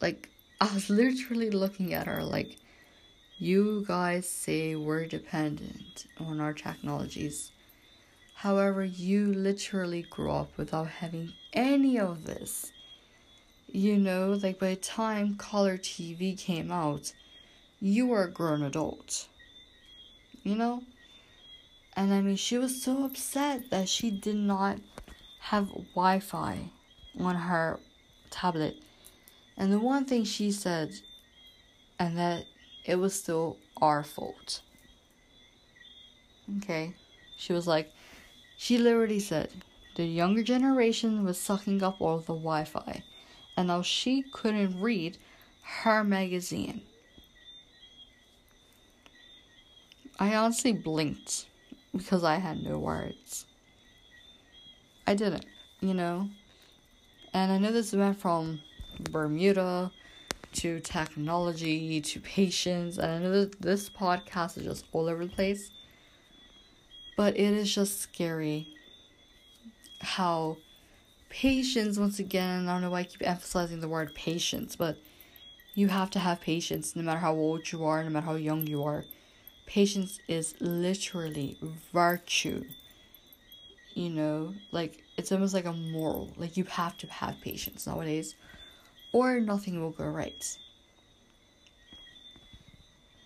Like, 0.00 0.28
I 0.60 0.72
was 0.72 0.90
literally 0.90 1.50
looking 1.50 1.94
at 1.94 2.06
her 2.06 2.22
like, 2.22 2.56
you 3.38 3.84
guys 3.86 4.28
say 4.28 4.74
we're 4.74 5.06
dependent 5.06 6.06
on 6.18 6.40
our 6.40 6.52
technologies. 6.52 7.52
However, 8.34 8.84
you 8.84 9.32
literally 9.32 10.02
grew 10.02 10.32
up 10.32 10.56
without 10.56 10.88
having 10.88 11.32
any 11.52 11.98
of 11.98 12.24
this. 12.24 12.72
You 13.68 13.96
know, 13.96 14.38
like 14.42 14.58
by 14.58 14.70
the 14.70 14.76
time 14.76 15.36
color 15.36 15.78
TV 15.78 16.36
came 16.36 16.72
out, 16.72 17.12
you 17.80 18.08
were 18.08 18.24
a 18.24 18.30
grown 18.30 18.62
adult. 18.62 19.28
You 20.42 20.56
know? 20.56 20.82
And 21.96 22.12
I 22.12 22.20
mean, 22.20 22.36
she 22.36 22.58
was 22.58 22.82
so 22.82 23.04
upset 23.04 23.70
that 23.70 23.88
she 23.88 24.10
did 24.10 24.36
not 24.36 24.78
have 25.40 25.68
Wi 25.68 26.18
Fi 26.20 26.70
on 27.18 27.34
her 27.34 27.78
tablet. 28.30 28.76
And 29.56 29.72
the 29.72 29.78
one 29.78 30.04
thing 30.04 30.24
she 30.24 30.50
said, 30.50 30.92
and 31.98 32.16
that 32.16 32.44
it 32.88 32.98
was 32.98 33.14
still 33.14 33.58
our 33.80 34.02
fault. 34.02 34.62
Okay? 36.56 36.94
She 37.36 37.52
was 37.52 37.68
like, 37.68 37.92
she 38.56 38.78
literally 38.78 39.20
said, 39.20 39.50
the 39.94 40.04
younger 40.04 40.42
generation 40.42 41.24
was 41.24 41.38
sucking 41.38 41.82
up 41.82 42.00
all 42.00 42.18
the 42.18 42.34
Wi 42.34 42.64
Fi 42.64 43.04
and 43.58 43.66
now 43.66 43.82
she 43.82 44.22
couldn't 44.22 44.80
read 44.80 45.18
her 45.62 46.04
magazine. 46.04 46.80
I 50.18 50.34
honestly 50.34 50.72
blinked 50.72 51.46
because 51.94 52.22
I 52.22 52.36
had 52.36 52.62
no 52.62 52.78
words. 52.78 53.46
I 55.06 55.14
didn't, 55.14 55.46
you 55.80 55.92
know? 55.92 56.30
And 57.34 57.50
I 57.50 57.58
know 57.58 57.72
this 57.72 57.92
went 57.92 58.20
from 58.20 58.60
Bermuda 59.10 59.90
to 60.54 60.80
technology 60.80 62.00
to 62.00 62.20
patience, 62.20 62.98
and 62.98 63.10
I 63.10 63.18
know 63.18 63.44
that 63.44 63.60
this 63.60 63.88
podcast 63.88 64.58
is 64.58 64.64
just 64.64 64.84
all 64.92 65.08
over 65.08 65.24
the 65.24 65.32
place. 65.32 65.70
But 67.16 67.36
it 67.36 67.52
is 67.52 67.74
just 67.74 68.00
scary 68.00 68.68
how 70.00 70.56
patience 71.28 71.98
once 71.98 72.20
again 72.20 72.68
i 72.68 72.72
don't 72.72 72.80
know 72.80 72.90
why 72.90 73.00
i 73.00 73.04
keep 73.04 73.26
emphasizing 73.26 73.80
the 73.80 73.88
word 73.88 74.14
patience 74.14 74.76
but 74.76 74.96
you 75.78 75.86
have 75.86 76.10
to 76.10 76.18
have 76.18 76.40
patience 76.40 76.96
no 76.96 77.02
matter 77.02 77.20
how 77.20 77.32
old 77.32 77.70
you 77.70 77.84
are 77.84 78.02
no 78.02 78.10
matter 78.10 78.26
how 78.26 78.34
young 78.34 78.66
you 78.66 78.82
are. 78.82 79.04
Patience 79.64 80.18
is 80.26 80.54
literally 80.60 81.56
virtue 81.92 82.64
you 83.94 84.10
know? 84.10 84.54
Like 84.72 85.04
it's 85.16 85.30
almost 85.30 85.54
like 85.54 85.66
a 85.66 85.72
moral. 85.72 86.32
Like 86.36 86.56
you 86.56 86.64
have 86.64 86.96
to 86.98 87.06
have 87.08 87.40
patience 87.40 87.86
nowadays 87.86 88.34
or 89.12 89.40
nothing 89.40 89.80
will 89.80 89.90
go 89.90 90.04
right. 90.04 90.56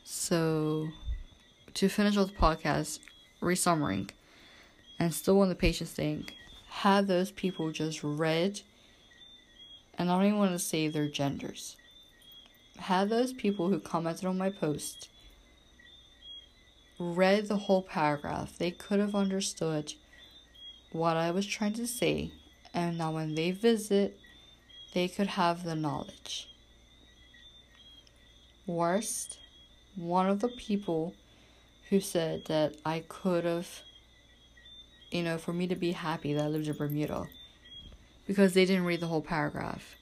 So 0.04 0.88
to 1.74 1.88
finish 1.88 2.16
off 2.16 2.28
the 2.28 2.34
podcast 2.34 3.00
resumming 3.40 4.10
and 4.98 5.12
still 5.12 5.40
on 5.40 5.48
the 5.48 5.54
patience 5.54 5.92
thing, 5.92 6.28
had 6.68 7.06
those 7.06 7.30
people 7.30 7.70
just 7.72 8.02
read, 8.02 8.60
and 9.98 10.10
I 10.10 10.16
don't 10.16 10.26
even 10.26 10.38
want 10.38 10.52
to 10.52 10.58
say 10.58 10.88
their 10.88 11.08
genders, 11.08 11.76
had 12.78 13.08
those 13.08 13.32
people 13.32 13.68
who 13.68 13.80
commented 13.80 14.26
on 14.26 14.38
my 14.38 14.50
post 14.50 15.08
read 16.98 17.46
the 17.46 17.56
whole 17.56 17.82
paragraph, 17.82 18.56
they 18.58 18.70
could 18.70 19.00
have 19.00 19.14
understood 19.14 19.94
what 20.92 21.16
I 21.16 21.30
was 21.30 21.46
trying 21.46 21.72
to 21.74 21.86
say, 21.86 22.32
and 22.72 22.98
now 22.98 23.12
when 23.12 23.34
they 23.34 23.50
visit, 23.50 24.18
they 24.92 25.08
could 25.08 25.28
have 25.28 25.64
the 25.64 25.74
knowledge. 25.74 26.48
Worst, 28.66 29.38
one 29.96 30.28
of 30.28 30.40
the 30.40 30.48
people 30.48 31.14
who 31.90 32.00
said 32.00 32.44
that 32.46 32.76
I 32.84 33.04
could 33.08 33.44
have, 33.44 33.68
you 35.10 35.22
know, 35.22 35.38
for 35.38 35.52
me 35.52 35.66
to 35.66 35.74
be 35.74 35.92
happy 35.92 36.32
that 36.32 36.44
I 36.44 36.48
lived 36.48 36.68
in 36.68 36.76
Bermuda 36.76 37.26
because 38.26 38.54
they 38.54 38.64
didn't 38.64 38.84
read 38.84 39.00
the 39.00 39.08
whole 39.08 39.22
paragraph. 39.22 39.96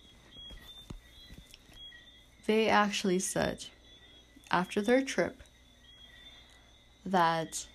They 2.47 2.69
actually 2.69 3.19
said 3.19 3.67
after 4.51 4.81
their 4.81 5.03
trip 5.03 5.43
that 7.05 7.67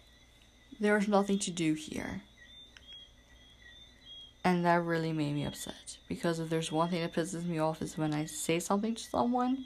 there 0.79 0.95
was 0.95 1.07
nothing 1.07 1.39
to 1.39 1.51
do 1.51 1.73
here. 1.73 2.21
And 4.45 4.63
that 4.63 4.83
really 4.83 5.11
made 5.11 5.33
me 5.33 5.43
upset 5.43 5.97
because 6.07 6.39
if 6.39 6.49
there's 6.49 6.71
one 6.71 6.89
thing 6.89 7.01
that 7.01 7.13
pisses 7.13 7.43
me 7.43 7.57
off 7.57 7.81
is 7.81 7.97
when 7.97 8.13
I 8.13 8.25
say 8.25 8.59
something 8.59 8.93
to 8.93 9.03
someone, 9.03 9.65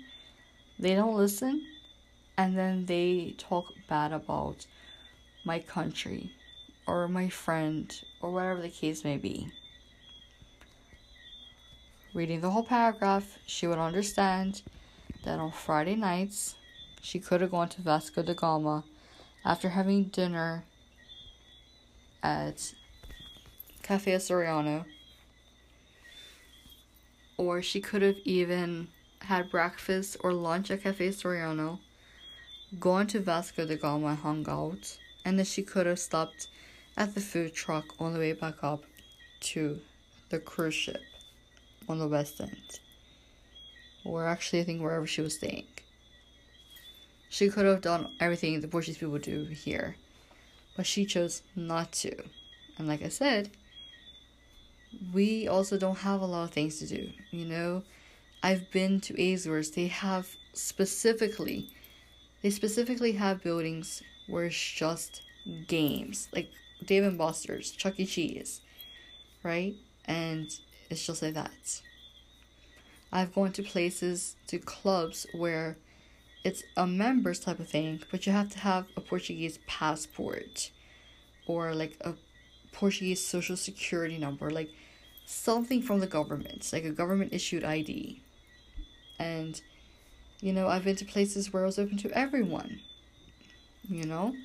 they 0.79 0.95
don't 0.95 1.17
listen, 1.17 1.65
and 2.37 2.57
then 2.57 2.85
they 2.85 3.35
talk 3.37 3.73
bad 3.89 4.13
about 4.13 4.65
my 5.43 5.59
country 5.59 6.31
or 6.87 7.09
my 7.09 7.27
friend 7.27 7.93
or 8.21 8.31
whatever 8.31 8.61
the 8.61 8.69
case 8.69 9.03
may 9.03 9.17
be. 9.17 9.51
Reading 12.13 12.39
the 12.39 12.51
whole 12.51 12.63
paragraph, 12.63 13.37
she 13.45 13.67
would 13.67 13.77
understand 13.77 14.61
that 15.25 15.39
on 15.39 15.51
Friday 15.51 15.97
nights 15.97 16.55
she 17.01 17.19
could 17.19 17.41
have 17.41 17.51
gone 17.51 17.67
to 17.67 17.81
Vasco 17.81 18.23
da 18.23 18.33
Gama 18.33 18.85
after 19.43 19.69
having 19.69 20.05
dinner 20.05 20.63
at 22.23 22.73
Cafe 23.89 24.13
Soriano. 24.17 24.85
Or 27.37 27.63
she 27.63 27.81
could 27.81 28.03
have 28.03 28.19
even 28.23 28.87
had 29.21 29.49
breakfast 29.49 30.15
or 30.19 30.31
lunch 30.31 30.69
at 30.69 30.83
Cafe 30.83 31.09
Soriano, 31.09 31.79
gone 32.79 33.07
to 33.07 33.19
Vasco 33.19 33.65
da 33.65 33.75
Gama 33.77 34.09
and 34.09 34.19
hung 34.19 34.47
out, 34.47 34.95
and 35.25 35.39
then 35.39 35.45
she 35.47 35.63
could 35.63 35.87
have 35.87 35.97
stopped 35.97 36.49
at 36.97 37.15
the 37.15 37.19
food 37.19 37.55
truck 37.55 37.85
on 37.99 38.13
the 38.13 38.19
way 38.19 38.31
back 38.33 38.63
up 38.63 38.83
to 39.39 39.79
the 40.29 40.37
cruise 40.37 40.75
ship 40.75 41.01
on 41.87 41.97
the 41.97 42.07
West 42.07 42.39
End. 42.39 42.79
Or 44.05 44.27
actually, 44.27 44.59
I 44.59 44.65
think 44.65 44.83
wherever 44.83 45.07
she 45.07 45.21
was 45.21 45.33
staying. 45.33 45.65
She 47.27 47.49
could 47.49 47.65
have 47.65 47.81
done 47.81 48.11
everything 48.19 48.61
the 48.61 48.67
Portuguese 48.67 48.99
people 48.99 49.17
do 49.17 49.45
here, 49.45 49.95
but 50.77 50.85
she 50.85 51.05
chose 51.05 51.41
not 51.55 51.91
to. 51.93 52.15
And 52.77 52.87
like 52.87 53.01
I 53.01 53.09
said, 53.09 53.49
we 55.13 55.47
also 55.47 55.77
don't 55.77 55.99
have 55.99 56.21
a 56.21 56.25
lot 56.25 56.43
of 56.43 56.51
things 56.51 56.79
to 56.79 56.87
do. 56.87 57.09
You 57.31 57.45
know, 57.45 57.83
I've 58.41 58.69
been 58.71 58.99
to 59.01 59.33
Azores. 59.33 59.71
They 59.71 59.87
have 59.87 60.35
specifically, 60.53 61.69
they 62.41 62.49
specifically 62.49 63.13
have 63.13 63.43
buildings 63.43 64.01
where 64.27 64.45
it's 64.45 64.55
just 64.55 65.21
games, 65.67 66.27
like 66.33 66.49
Dave 66.85 67.03
and 67.03 67.17
Buster's, 67.17 67.71
Chuck 67.71 67.99
E. 67.99 68.05
Cheese, 68.05 68.61
right? 69.43 69.75
And 70.05 70.47
it's 70.89 71.05
just 71.05 71.21
like 71.21 71.33
that. 71.33 71.81
I've 73.11 73.33
gone 73.33 73.51
to 73.53 73.63
places, 73.63 74.35
to 74.47 74.59
clubs 74.59 75.25
where 75.33 75.77
it's 76.43 76.63
a 76.77 76.85
members 76.87 77.39
type 77.39 77.59
of 77.59 77.67
thing, 77.67 78.01
but 78.11 78.25
you 78.25 78.31
have 78.31 78.49
to 78.49 78.59
have 78.59 78.85
a 78.95 79.01
Portuguese 79.01 79.59
passport 79.67 80.71
or 81.47 81.73
like 81.73 81.97
a 82.01 82.13
Portuguese 82.71 83.25
social 83.25 83.57
security 83.57 84.17
number, 84.17 84.49
like 84.49 84.69
something 85.25 85.81
from 85.81 85.99
the 85.99 86.07
government, 86.07 86.69
like 86.73 86.85
a 86.85 86.91
government 86.91 87.33
issued 87.33 87.63
ID. 87.63 88.21
And, 89.19 89.61
you 90.41 90.53
know, 90.53 90.67
I've 90.67 90.83
been 90.83 90.95
to 90.97 91.05
places 91.05 91.51
where 91.51 91.63
it 91.63 91.67
was 91.67 91.79
open 91.79 91.97
to 91.97 92.11
everyone. 92.11 92.79
You 93.87 94.05
know, 94.05 94.35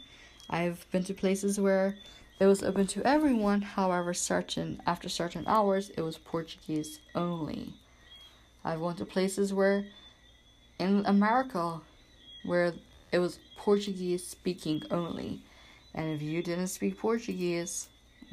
I've 0.48 0.86
been 0.90 1.04
to 1.04 1.14
places 1.14 1.60
where 1.60 1.96
it 2.40 2.46
was 2.46 2.62
open 2.62 2.86
to 2.88 3.06
everyone, 3.06 3.62
however, 3.62 4.12
certain 4.12 4.82
after 4.86 5.08
certain 5.08 5.44
hours 5.46 5.90
it 5.90 6.02
was 6.02 6.18
Portuguese 6.18 6.98
only. 7.14 7.74
I've 8.64 8.80
gone 8.80 8.96
to 8.96 9.04
places 9.04 9.52
where 9.52 9.84
in 10.78 11.04
America 11.06 11.80
where 12.44 12.74
it 13.12 13.18
was 13.18 13.38
Portuguese 13.56 14.26
speaking 14.26 14.82
only. 14.90 15.42
And 15.94 16.10
if 16.12 16.20
you 16.20 16.42
didn't 16.42 16.68
speak 16.68 16.98
Portuguese, 16.98 17.88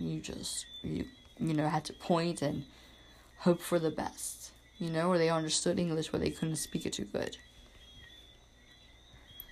you 0.07 0.19
just 0.19 0.65
you 0.83 1.05
you 1.39 1.53
know 1.53 1.67
had 1.67 1.85
to 1.85 1.93
point 1.93 2.41
and 2.41 2.65
hope 3.39 3.61
for 3.61 3.79
the 3.79 3.91
best. 3.91 4.51
You 4.77 4.89
know 4.89 5.09
or 5.09 5.17
they 5.17 5.29
understood 5.29 5.77
english 5.79 6.09
but 6.09 6.21
they 6.21 6.31
couldn't 6.31 6.55
speak 6.55 6.85
it 6.85 6.93
too 6.93 7.05
good. 7.05 7.37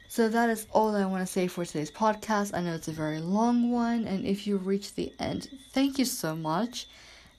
So 0.07 0.27
that 0.27 0.49
is 0.49 0.65
all 0.71 0.91
that 0.91 1.01
i 1.03 1.05
want 1.05 1.25
to 1.25 1.31
say 1.31 1.47
for 1.47 1.65
today's 1.65 1.91
podcast. 1.91 2.55
I 2.55 2.61
know 2.61 2.73
it's 2.73 2.87
a 2.87 2.91
very 2.91 3.19
long 3.19 3.71
one 3.71 4.05
and 4.05 4.25
if 4.25 4.47
you 4.47 4.57
reach 4.57 4.95
the 4.95 5.13
end 5.19 5.49
thank 5.71 5.99
you 5.99 6.05
so 6.05 6.35
much. 6.35 6.87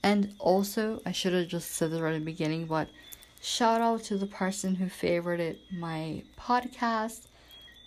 And 0.02 0.34
also 0.38 1.00
i 1.04 1.12
should 1.12 1.32
have 1.32 1.48
just 1.48 1.72
said 1.72 1.90
this 1.90 2.00
right 2.00 2.14
in 2.14 2.20
the 2.24 2.32
beginning 2.32 2.66
but 2.66 2.88
shout 3.42 3.80
out 3.80 4.04
to 4.04 4.16
the 4.16 4.26
person 4.26 4.74
who 4.76 4.86
favorited 4.86 5.56
my 5.72 6.22
podcast. 6.38 7.22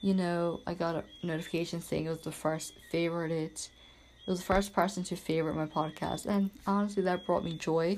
You 0.02 0.14
know 0.14 0.60
i 0.68 0.74
got 0.74 0.96
a 0.96 1.04
notification 1.26 1.82
saying 1.82 2.06
it 2.06 2.10
was 2.10 2.20
the 2.20 2.32
first 2.32 2.74
favorited 2.92 3.32
it 3.32 3.70
was 4.26 4.40
the 4.40 4.46
first 4.46 4.74
person 4.74 5.04
to 5.06 5.16
favorite 5.16 5.56
my 5.56 5.66
podcast, 5.66 6.26
and 6.26 6.50
honestly, 6.66 7.04
that 7.04 7.26
brought 7.26 7.44
me 7.44 7.54
joy 7.54 7.98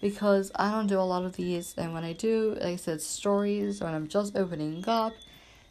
because 0.00 0.52
I 0.54 0.70
don't 0.70 0.86
do 0.86 1.00
a 1.00 1.02
lot 1.02 1.24
of 1.24 1.36
these, 1.36 1.74
and 1.78 1.94
when 1.94 2.04
I 2.04 2.12
do, 2.12 2.54
like 2.54 2.64
I 2.64 2.76
said, 2.76 3.00
stories, 3.00 3.80
when 3.80 3.94
I'm 3.94 4.08
just 4.08 4.36
opening 4.36 4.84
up, 4.86 5.14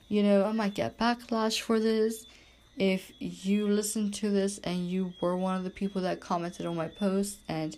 you 0.08 0.24
know, 0.24 0.46
I 0.46 0.52
might 0.52 0.74
get 0.74 0.98
backlash 0.98 1.62
for 1.62 1.80
this. 1.80 2.26
If 2.78 3.12
you 3.20 3.68
listen 3.68 4.12
to 4.14 4.30
this 4.30 4.60
and 4.60 4.90
you 4.90 5.14
were 5.22 5.38
one 5.38 5.56
of 5.56 5.64
the 5.64 5.70
people 5.70 6.02
that 6.02 6.20
commented 6.20 6.66
on 6.66 6.76
my 6.76 6.88
post, 6.88 7.38
and 7.48 7.78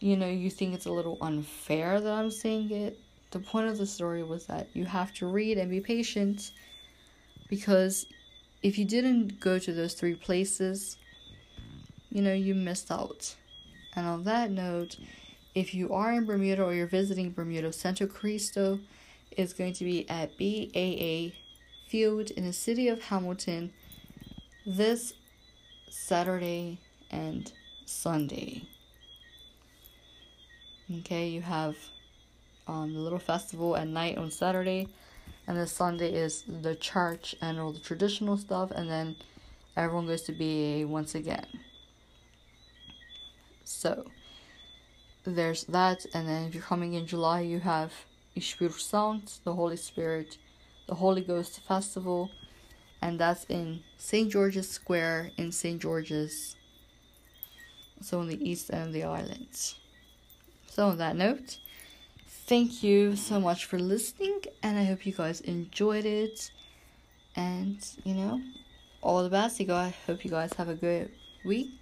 you 0.00 0.16
know, 0.16 0.28
you 0.28 0.50
think 0.50 0.74
it's 0.74 0.86
a 0.86 0.92
little 0.92 1.16
unfair 1.20 2.00
that 2.00 2.12
I'm 2.12 2.30
saying 2.30 2.70
it, 2.70 2.98
the 3.30 3.38
point 3.38 3.68
of 3.68 3.78
the 3.78 3.86
story 3.86 4.22
was 4.22 4.46
that 4.46 4.68
you 4.74 4.84
have 4.84 5.12
to 5.14 5.26
read 5.26 5.58
and 5.58 5.70
be 5.70 5.80
patient 5.80 6.52
because 7.48 8.06
if 8.62 8.78
you 8.78 8.84
didn't 8.84 9.40
go 9.40 9.58
to 9.58 9.72
those 9.72 9.94
three 9.94 10.14
places, 10.14 10.98
you 12.12 12.20
know, 12.20 12.34
you 12.34 12.54
missed 12.54 12.90
out. 12.90 13.34
And 13.96 14.06
on 14.06 14.24
that 14.24 14.50
note, 14.50 14.98
if 15.54 15.74
you 15.74 15.92
are 15.92 16.12
in 16.12 16.26
Bermuda 16.26 16.62
or 16.62 16.74
you're 16.74 16.86
visiting 16.86 17.30
Bermuda, 17.30 17.72
Santo 17.72 18.06
Cristo 18.06 18.78
is 19.36 19.54
going 19.54 19.72
to 19.74 19.84
be 19.84 20.08
at 20.10 20.36
BAA 20.38 21.34
Field 21.88 22.30
in 22.30 22.44
the 22.44 22.52
city 22.52 22.88
of 22.88 23.02
Hamilton 23.02 23.72
this 24.66 25.14
Saturday 25.88 26.78
and 27.10 27.50
Sunday. 27.86 28.62
Okay, 31.00 31.28
you 31.28 31.40
have 31.40 31.76
um, 32.66 32.92
the 32.92 33.00
little 33.00 33.18
festival 33.18 33.76
at 33.76 33.88
night 33.88 34.18
on 34.18 34.30
Saturday, 34.30 34.88
and 35.46 35.56
then 35.56 35.66
Sunday 35.66 36.12
is 36.12 36.44
the 36.46 36.74
church 36.76 37.34
and 37.40 37.58
all 37.58 37.72
the 37.72 37.80
traditional 37.80 38.36
stuff, 38.36 38.70
and 38.70 38.90
then 38.90 39.16
everyone 39.76 40.06
goes 40.06 40.22
to 40.22 40.32
BAA 40.32 40.86
once 40.86 41.14
again. 41.14 41.46
So 43.72 44.06
there's 45.24 45.64
that, 45.64 46.06
and 46.14 46.28
then 46.28 46.46
if 46.46 46.54
you're 46.54 46.62
coming 46.62 46.94
in 46.94 47.06
July, 47.06 47.40
you 47.40 47.58
have 47.60 47.92
Espírito 48.36 48.78
Santo, 48.78 49.32
the 49.44 49.54
Holy 49.54 49.76
Spirit, 49.76 50.38
the 50.86 50.94
Holy 50.94 51.22
Ghost 51.22 51.60
Festival, 51.66 52.30
and 53.00 53.18
that's 53.18 53.44
in 53.48 53.82
St. 53.98 54.30
George's 54.30 54.68
Square 54.68 55.30
in 55.36 55.50
St. 55.50 55.80
George's, 55.80 56.54
so 58.00 58.20
on 58.20 58.28
the 58.28 58.48
east 58.48 58.72
end 58.72 58.88
of 58.88 58.92
the 58.92 59.04
island. 59.04 59.74
So, 60.68 60.88
on 60.88 60.98
that 60.98 61.16
note, 61.16 61.58
thank 62.46 62.82
you 62.82 63.16
so 63.16 63.40
much 63.40 63.64
for 63.64 63.78
listening, 63.78 64.42
and 64.62 64.78
I 64.78 64.84
hope 64.84 65.06
you 65.06 65.12
guys 65.12 65.40
enjoyed 65.40 66.04
it. 66.04 66.52
And 67.34 67.78
you 68.04 68.14
know, 68.14 68.40
all 69.00 69.22
the 69.22 69.30
best. 69.30 69.58
You 69.58 69.66
guys, 69.66 69.94
hope 70.06 70.24
you 70.24 70.30
guys 70.30 70.52
have 70.54 70.68
a 70.68 70.74
good 70.74 71.10
week 71.44 71.81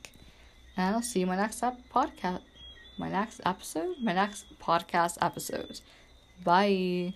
and 0.81 0.97
I'll 0.97 1.03
see 1.03 1.21
you 1.21 1.25
in 1.25 1.29
my 1.29 1.37
next 1.37 1.61
podcast, 1.93 2.41
my 2.99 3.09
next 3.11 3.41
episode, 3.45 3.97
my 4.01 4.13
next 4.13 4.59
podcast 4.59 5.19
episode. 5.21 5.81
Bye. 6.43 7.15